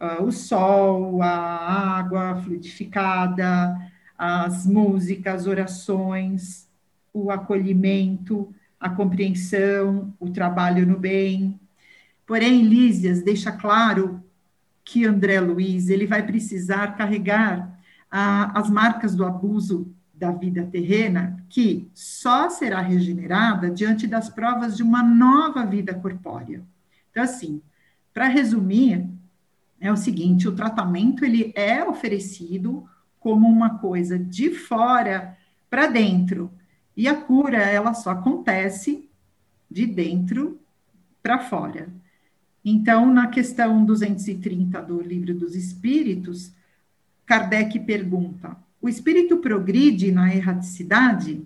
[0.00, 3.76] uh, ah, o sol, a água fluidificada,
[4.16, 6.66] as músicas, orações,
[7.12, 11.60] o acolhimento, a compreensão, o trabalho no bem.
[12.26, 14.22] Porém, Lísias deixa claro
[14.90, 17.78] que André Luiz ele vai precisar carregar
[18.10, 24.82] as marcas do abuso da vida terrena, que só será regenerada diante das provas de
[24.82, 26.64] uma nova vida corpórea.
[27.08, 27.62] Então, assim,
[28.12, 29.08] para resumir,
[29.80, 32.84] é o seguinte: o tratamento ele é oferecido
[33.20, 35.38] como uma coisa de fora
[35.70, 36.50] para dentro,
[36.96, 39.08] e a cura, ela só acontece
[39.70, 40.60] de dentro
[41.22, 41.88] para fora.
[42.64, 46.52] Então, na questão 230 do Livro dos Espíritos,
[47.24, 51.42] Kardec pergunta: o espírito progride na erraticidade?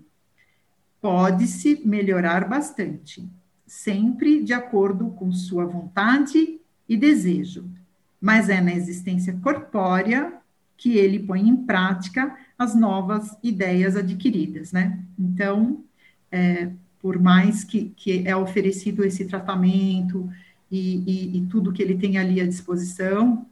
[1.01, 3.29] Pode-se melhorar bastante,
[3.67, 6.59] sempre de acordo com sua vontade
[6.89, 7.69] e desejo,
[8.19, 10.33] mas é na existência corpórea
[10.75, 14.99] que ele põe em prática as novas ideias adquiridas, né?
[15.17, 15.83] Então,
[16.31, 20.27] é, por mais que, que é oferecido esse tratamento
[20.71, 23.45] e, e, e tudo que ele tem ali à disposição,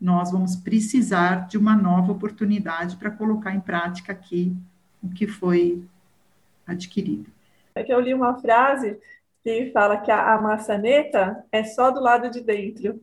[0.00, 4.56] nós vamos precisar de uma nova oportunidade para colocar em prática aqui
[5.02, 5.84] o que foi
[6.66, 7.30] adquirido.
[7.74, 8.98] É que eu li uma frase
[9.42, 13.00] que fala que a, a maçaneta é só do lado de dentro.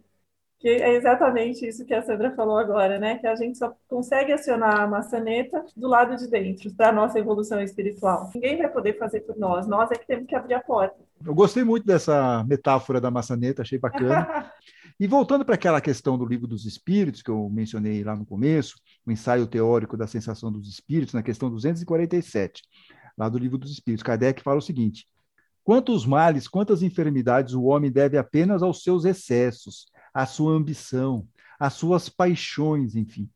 [0.60, 3.20] Que é exatamente isso que a Sandra falou agora, né?
[3.20, 7.62] Que a gente só consegue acionar a maçaneta do lado de dentro para nossa evolução
[7.62, 8.32] espiritual.
[8.34, 10.98] Ninguém vai poder fazer por nós, nós é que temos que abrir a porta.
[11.26, 14.52] Eu gostei muito dessa metáfora da maçaneta, achei bacana.
[15.00, 18.78] E voltando para aquela questão do livro dos espíritos, que eu mencionei lá no começo,
[19.06, 22.64] o ensaio teórico da sensação dos espíritos, na questão 247,
[23.16, 25.06] lá do livro dos espíritos, Kardec fala o seguinte:
[25.64, 31.28] quantos males, quantas enfermidades o homem deve apenas aos seus excessos, à sua ambição,
[31.60, 33.30] às suas paixões, enfim.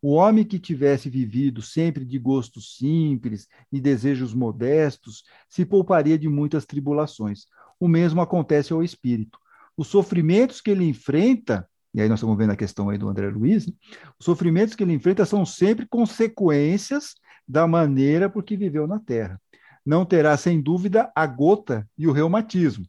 [0.00, 6.28] O homem que tivesse vivido sempre de gostos simples e desejos modestos se pouparia de
[6.28, 7.46] muitas tribulações.
[7.80, 9.38] O mesmo acontece ao espírito
[9.78, 13.28] os sofrimentos que ele enfrenta, e aí nós estamos vendo a questão aí do André
[13.28, 13.72] Luiz, né?
[14.18, 17.14] os sofrimentos que ele enfrenta são sempre consequências
[17.46, 19.40] da maneira por que viveu na Terra.
[19.86, 22.84] Não terá, sem dúvida, a gota e o reumatismo,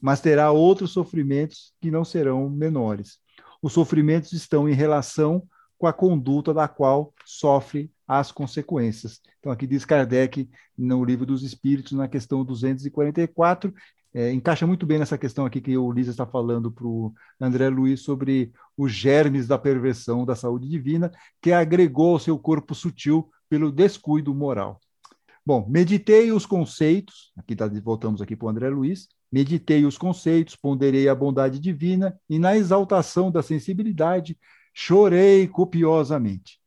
[0.00, 3.18] mas terá outros sofrimentos que não serão menores.
[3.62, 5.44] Os sofrimentos estão em relação
[5.82, 9.20] com a conduta da qual sofre as consequências.
[9.40, 13.74] Então, aqui diz Kardec, no Livro dos Espíritos, na questão 244,
[14.14, 17.68] é, encaixa muito bem nessa questão aqui que o Ulisses está falando para o André
[17.68, 21.10] Luiz sobre os germes da perversão da saúde divina,
[21.40, 24.78] que agregou ao seu corpo sutil pelo descuido moral.
[25.44, 30.54] Bom, meditei os conceitos, aqui tá, voltamos aqui para o André Luiz, meditei os conceitos,
[30.54, 34.38] ponderei a bondade divina e na exaltação da sensibilidade
[34.72, 36.58] chorei copiosamente.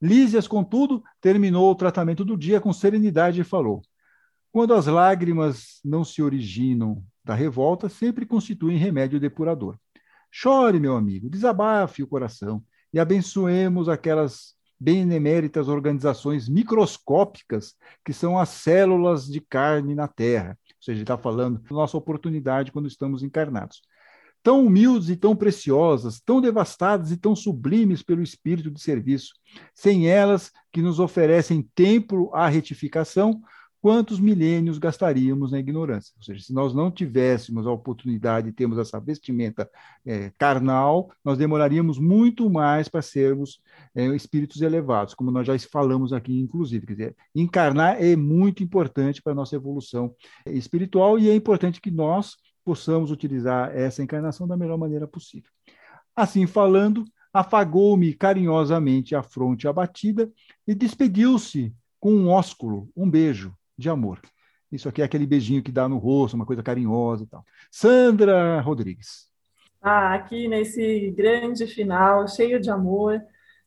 [0.00, 3.82] Lísias, contudo, terminou o tratamento do dia com serenidade e falou:
[4.52, 9.76] quando as lágrimas não se originam da revolta, sempre constituem remédio depurador.
[10.30, 12.62] Chore, meu amigo, desabafe o coração
[12.92, 20.58] e abençoemos aquelas beneméritas organizações microscópicas que são as células de carne na Terra.
[20.68, 23.80] Ou seja, está falando da nossa oportunidade quando estamos encarnados.
[24.44, 29.32] Tão humildes e tão preciosas, tão devastadas e tão sublimes pelo espírito de serviço,
[29.74, 33.40] sem elas que nos oferecem tempo à retificação,
[33.84, 36.14] quantos milênios gastaríamos na ignorância?
[36.16, 39.68] Ou seja, se nós não tivéssemos a oportunidade de termos essa vestimenta
[40.06, 43.60] é, carnal, nós demoraríamos muito mais para sermos
[43.94, 46.86] é, espíritos elevados, como nós já falamos aqui, inclusive.
[46.86, 50.14] Quer dizer, encarnar é muito importante para a nossa evolução
[50.46, 55.50] espiritual e é importante que nós possamos utilizar essa encarnação da melhor maneira possível.
[56.16, 60.30] Assim falando, afagou-me carinhosamente a fronte abatida
[60.66, 64.20] e despediu-se com um ósculo, um beijo, de amor.
[64.70, 67.44] Isso aqui é aquele beijinho que dá no rosto, uma coisa carinhosa e tal.
[67.70, 69.28] Sandra Rodrigues.
[69.80, 73.20] Ah, aqui nesse grande final, cheio de amor,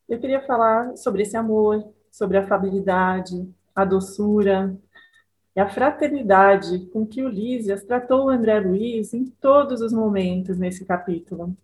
[0.10, 3.34] eu queria falar sobre esse amor, sobre a afabilidade,
[3.76, 4.76] a doçura
[5.58, 10.86] e a fraternidade com que Ulísias tratou o André Luiz em todos os momentos nesse
[10.86, 11.58] capítulo.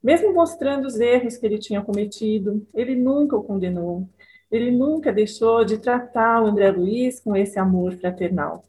[0.00, 4.08] Mesmo mostrando os erros que ele tinha cometido, ele nunca o condenou,
[4.48, 8.62] ele nunca deixou de tratar o André Luiz com esse amor fraternal.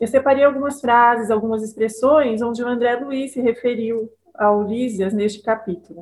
[0.00, 5.40] Eu separei algumas frases, algumas expressões onde o André Luiz se referiu a Ulísias neste
[5.40, 6.00] capítulo.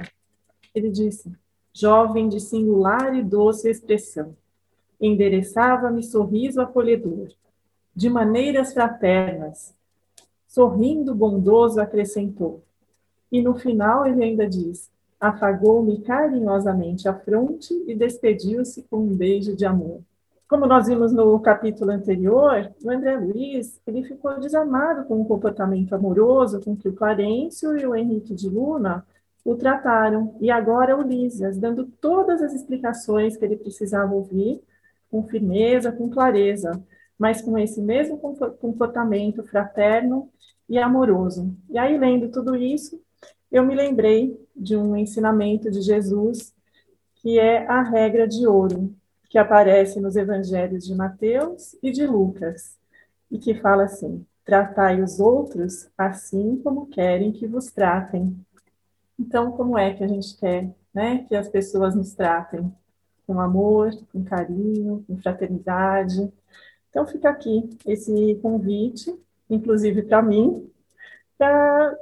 [0.75, 1.31] Ele disse:
[1.75, 4.35] Jovem de singular e doce expressão,
[4.99, 7.29] endereçava-me sorriso acolhedor,
[7.99, 9.75] de maneiras fraternas,
[10.47, 12.63] sorrindo bondoso acrescentou.
[13.31, 14.89] E no final ele ainda diz:
[15.19, 20.01] afagou-me carinhosamente a fronte e despediu-se com um beijo de amor.
[20.49, 25.93] Como nós vimos no capítulo anterior, o André Luiz ele ficou desarmado com o comportamento
[25.93, 29.05] amoroso com que o Clarencio e o Henrique de Luna
[29.45, 34.63] o trataram, e agora o Lísias, dando todas as explicações que ele precisava ouvir,
[35.11, 36.81] com firmeza, com clareza,
[37.19, 38.19] mas com esse mesmo
[38.61, 40.31] comportamento fraterno
[40.69, 41.57] e amoroso.
[41.69, 43.01] E aí, lendo tudo isso,
[43.51, 46.55] eu me lembrei de um ensinamento de Jesus,
[47.17, 48.95] que é a regra de ouro,
[49.29, 52.77] que aparece nos evangelhos de Mateus e de Lucas,
[53.31, 58.37] e que fala assim: tratai os outros assim como querem que vos tratem.
[59.19, 62.73] Então, como é que a gente quer né, que as pessoas nos tratem?
[63.27, 66.33] Com amor, com carinho, com fraternidade.
[66.99, 69.17] Então, fica aqui esse convite,
[69.49, 70.69] inclusive para mim,
[71.39, 71.97] para a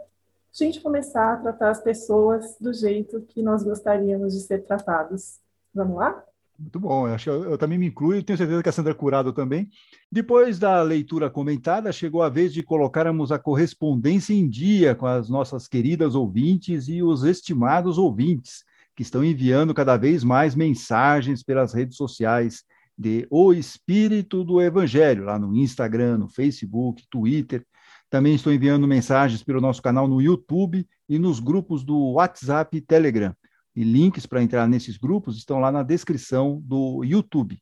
[0.50, 5.38] gente começar a tratar as pessoas do jeito que nós gostaríamos de ser tratados.
[5.74, 6.24] Vamos lá?
[6.58, 9.34] Muito bom, eu, acho, eu, eu também me incluo, tenho certeza que a Sandra Curado
[9.34, 9.68] também.
[10.10, 15.28] Depois da leitura comentada, chegou a vez de colocarmos a correspondência em dia com as
[15.28, 18.64] nossas queridas ouvintes e os estimados ouvintes,
[18.96, 22.64] que estão enviando cada vez mais mensagens pelas redes sociais
[22.96, 27.64] de O Espírito do Evangelho, lá no Instagram, no Facebook, Twitter.
[28.08, 32.80] Também estou enviando mensagens pelo nosso canal no YouTube e nos grupos do WhatsApp e
[32.80, 33.34] Telegram
[33.76, 37.58] e links para entrar nesses grupos estão lá na descrição do YouTube.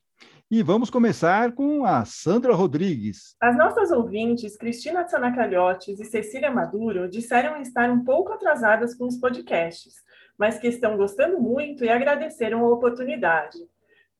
[0.48, 3.34] E vamos começar com a Sandra Rodrigues.
[3.40, 9.16] As nossas ouvintes, Cristina Tsanacalhotes e Cecília Maduro, disseram estar um pouco atrasadas com os
[9.16, 9.94] podcasts,
[10.38, 13.58] mas que estão gostando muito e agradeceram a oportunidade.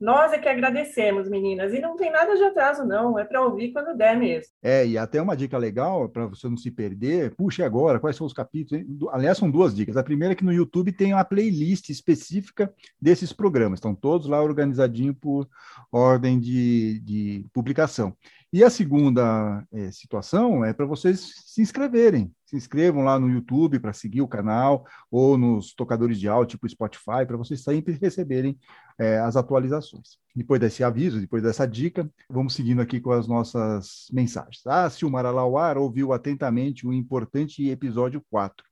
[0.04, 3.72] Nós é que agradecemos, meninas, e não tem nada de atraso, não, é para ouvir
[3.72, 4.52] quando der mesmo.
[4.62, 8.26] É, e até uma dica legal para você não se perder, puxe agora, quais são
[8.26, 8.84] os capítulos.
[9.10, 9.96] Aliás, são duas dicas.
[9.96, 14.42] A primeira é que no YouTube tem uma playlist específica desses programas, estão todos lá
[14.42, 15.48] organizadinhos por
[15.90, 18.14] ordem de, de publicação.
[18.54, 22.32] E a segunda é, situação é para vocês se inscreverem.
[22.46, 26.68] Se inscrevam lá no YouTube para seguir o canal ou nos tocadores de áudio, tipo
[26.68, 28.56] Spotify, para vocês sempre receberem
[28.96, 30.18] é, as atualizações.
[30.36, 34.64] Depois desse aviso, depois dessa dica, vamos seguindo aqui com as nossas mensagens.
[34.68, 38.64] A Silmara Lauar ouviu atentamente o importante episódio 4,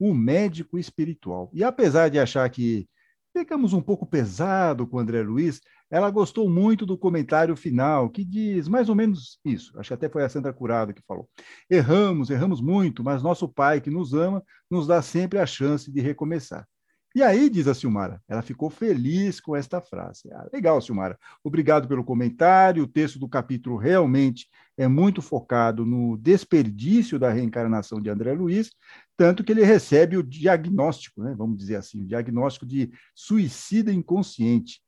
[0.00, 1.50] o médico espiritual.
[1.52, 2.88] E apesar de achar que
[3.36, 5.60] ficamos um pouco pesado com o André Luiz,
[5.90, 9.78] ela gostou muito do comentário final, que diz mais ou menos isso.
[9.78, 11.28] Acho que até foi a Sandra Curado que falou.
[11.70, 16.00] Erramos, erramos muito, mas nosso Pai que nos ama nos dá sempre a chance de
[16.00, 16.66] recomeçar.
[17.14, 20.30] E aí, diz a Silmara, ela ficou feliz com esta frase.
[20.30, 21.18] Ah, legal, Silmara.
[21.42, 22.84] Obrigado pelo comentário.
[22.84, 28.70] O texto do capítulo realmente é muito focado no desperdício da reencarnação de André Luiz,
[29.16, 34.80] tanto que ele recebe o diagnóstico, né, vamos dizer assim, o diagnóstico de suicida inconsciente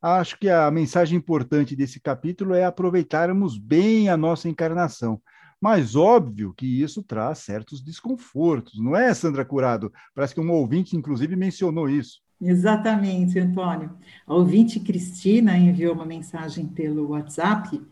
[0.00, 5.20] acho que a mensagem importante desse capítulo é aproveitarmos bem a nossa encarnação.
[5.60, 9.92] Mas óbvio que isso traz certos desconfortos, não é, Sandra Curado?
[10.14, 12.20] Parece que um ouvinte, inclusive, mencionou isso.
[12.40, 13.90] Exatamente, Antônio.
[14.24, 17.82] A ouvinte Cristina enviou uma mensagem pelo WhatsApp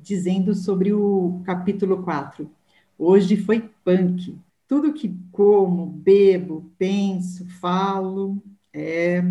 [0.00, 2.50] dizendo sobre o capítulo 4.
[2.98, 4.36] Hoje foi punk.
[4.66, 8.42] Tudo que como, bebo, penso, falo,
[8.72, 9.22] é,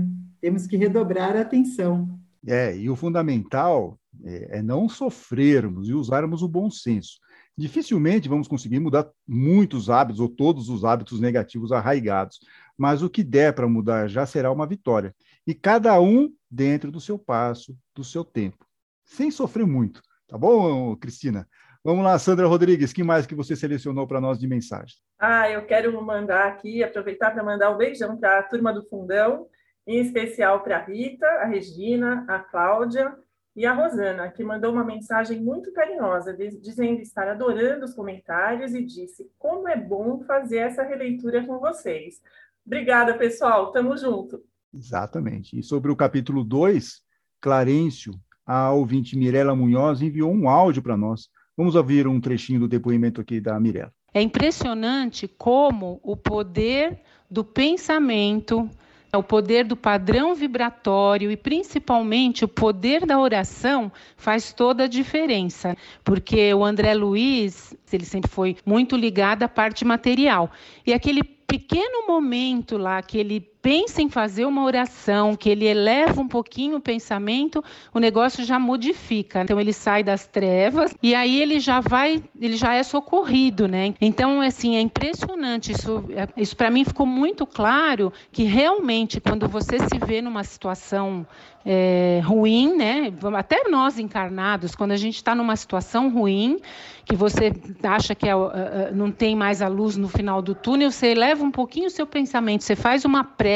[0.43, 2.19] temos que redobrar a atenção.
[2.45, 7.17] É, e o fundamental é, é não sofrermos e usarmos o bom senso.
[7.57, 12.39] Dificilmente vamos conseguir mudar muitos hábitos ou todos os hábitos negativos arraigados,
[12.77, 15.15] mas o que der para mudar já será uma vitória.
[15.47, 18.65] E cada um dentro do seu passo, do seu tempo,
[19.05, 20.01] sem sofrer muito.
[20.27, 21.47] Tá bom, Cristina?
[21.81, 24.97] Vamos lá, Sandra Rodrigues, que mais que você selecionou para nós de mensagem?
[25.17, 29.47] Ah, eu quero mandar aqui, aproveitar para mandar um beijão para a turma do Fundão,
[29.85, 33.13] em especial para a Rita, a Regina, a Cláudia
[33.55, 38.83] e a Rosana, que mandou uma mensagem muito carinhosa, dizendo estar adorando os comentários e
[38.83, 42.21] disse como é bom fazer essa releitura com vocês.
[42.65, 43.71] Obrigada, pessoal.
[43.71, 44.41] Tamo junto.
[44.73, 45.59] Exatamente.
[45.59, 47.01] E sobre o capítulo 2,
[47.39, 48.13] Clarencio,
[48.45, 51.29] a ouvinte Mirela Munhoz enviou um áudio para nós.
[51.55, 53.93] Vamos ouvir um trechinho do depoimento aqui da Mirela.
[54.13, 58.69] É impressionante como o poder do pensamento
[59.17, 65.77] o poder do padrão vibratório e principalmente o poder da oração faz toda a diferença,
[66.03, 70.49] porque o André Luiz, ele sempre foi muito ligado à parte material.
[70.85, 76.19] E aquele pequeno momento lá que ele pensa em fazer uma oração, que ele eleva
[76.19, 79.41] um pouquinho o pensamento, o negócio já modifica.
[79.41, 83.93] Então ele sai das trevas e aí ele já vai, ele já é socorrido, né?
[84.01, 86.03] Então assim é impressionante isso.
[86.35, 91.25] Isso para mim ficou muito claro que realmente quando você se vê numa situação
[91.65, 93.13] é, ruim, né?
[93.37, 96.59] Até nós encarnados, quando a gente está numa situação ruim,
[97.05, 97.53] que você
[97.83, 101.51] acha que é, não tem mais a luz no final do túnel, você eleva um
[101.51, 103.52] pouquinho o seu pensamento, você faz uma prece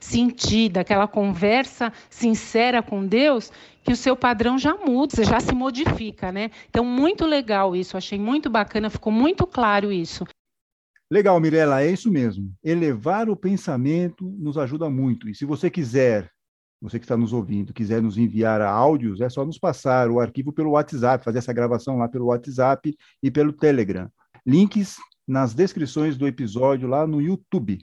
[0.00, 5.54] sentida, aquela conversa sincera com Deus, que o seu padrão já muda, você já se
[5.54, 6.50] modifica, né?
[6.70, 10.24] Então, muito legal isso, achei muito bacana, ficou muito claro isso.
[11.10, 12.52] Legal, Mirella, é isso mesmo.
[12.64, 15.28] Elevar o pensamento nos ajuda muito.
[15.28, 16.30] E se você quiser
[16.80, 20.52] você que está nos ouvindo, quiser nos enviar áudios, é só nos passar o arquivo
[20.52, 24.10] pelo WhatsApp, fazer essa gravação lá pelo WhatsApp e pelo Telegram.
[24.44, 27.78] Links nas descrições do episódio lá no YouTube.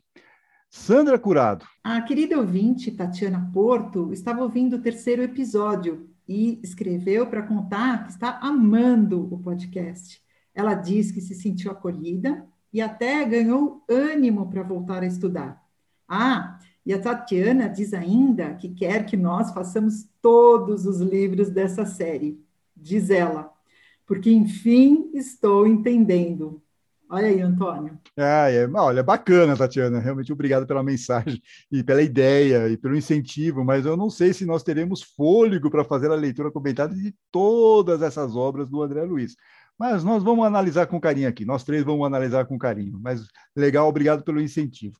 [0.76, 1.68] Sandra Curado.
[1.84, 8.12] A querida ouvinte Tatiana Porto estava ouvindo o terceiro episódio e escreveu para contar que
[8.12, 10.20] está amando o podcast.
[10.54, 12.44] Ela diz que se sentiu acolhida
[12.74, 15.64] e até ganhou ânimo para voltar a estudar.
[16.10, 21.86] Ah, E a Tatiana diz ainda que quer que nós façamos todos os livros dessa
[21.86, 22.44] série.
[22.76, 23.54] Diz ela,
[24.08, 26.63] porque enfim estou entendendo.
[27.14, 28.00] Olha aí, Antônio.
[28.18, 30.00] Ah, é, olha, bacana, Tatiana.
[30.00, 31.40] Realmente obrigado pela mensagem
[31.72, 35.84] e pela ideia e pelo incentivo, mas eu não sei se nós teremos fôlego para
[35.84, 39.36] fazer a leitura comentada de todas essas obras do André Luiz.
[39.78, 41.46] Mas nós vamos analisar com carinho aqui.
[41.46, 43.00] Nós três vamos analisar com carinho.
[43.00, 44.98] Mas legal, obrigado pelo incentivo.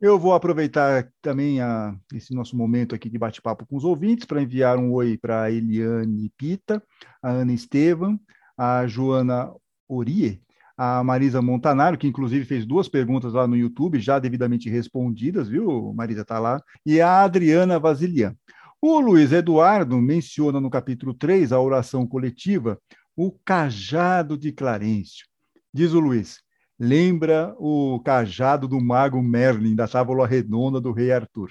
[0.00, 4.42] Eu vou aproveitar também a, esse nosso momento aqui de bate-papo com os ouvintes para
[4.42, 6.82] enviar um oi para a Eliane Pita,
[7.22, 8.18] a Ana Estevam,
[8.58, 9.54] a Joana
[9.88, 10.42] Orie,
[10.76, 15.92] a Marisa Montanaro, que inclusive fez duas perguntas lá no YouTube, já devidamente respondidas, viu?
[15.94, 18.34] Marisa está lá, e a Adriana Vasilian.
[18.80, 22.78] O Luiz Eduardo menciona no capítulo 3, a oração coletiva,
[23.16, 25.26] o cajado de Clarencio.
[25.72, 26.40] Diz o Luiz,
[26.78, 31.50] lembra o cajado do mago Merlin, da tábua redonda do rei Arthur.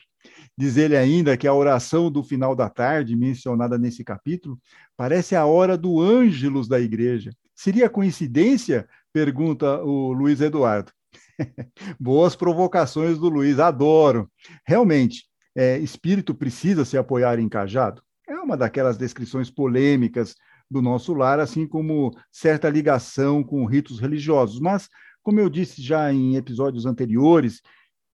[0.58, 4.60] Diz ele ainda que a oração do final da tarde, mencionada nesse capítulo,
[4.98, 7.32] parece a hora do ângelus da igreja.
[7.62, 10.92] Seria coincidência Pergunta o Luiz Eduardo.
[12.00, 14.32] Boas provocações do Luiz, adoro.
[14.66, 18.02] Realmente, é, espírito precisa se apoiar em cajado?
[18.28, 20.34] É uma daquelas descrições polêmicas
[20.72, 24.60] do nosso lar, assim como certa ligação com ritos religiosos.
[24.60, 24.90] Mas,
[25.22, 27.62] como eu disse já em episódios anteriores,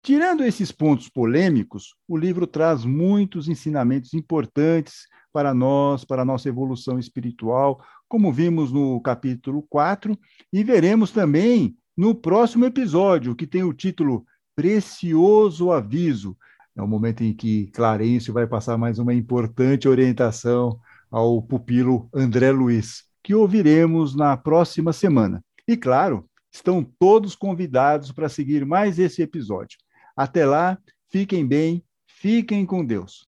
[0.03, 6.49] tirando esses pontos polêmicos, o livro traz muitos ensinamentos importantes para nós, para a nossa
[6.49, 10.19] evolução espiritual, como vimos no capítulo 4,
[10.53, 16.37] e veremos também no próximo episódio, que tem o título Precioso Aviso.
[16.77, 20.79] É o momento em que Clarencio vai passar mais uma importante orientação
[21.11, 25.43] ao pupilo André Luiz, que ouviremos na próxima semana.
[25.67, 29.79] E claro, estão todos convidados para seguir mais esse episódio.
[30.17, 30.79] Até lá,
[31.09, 33.26] fiquem bem, fiquem com Deus.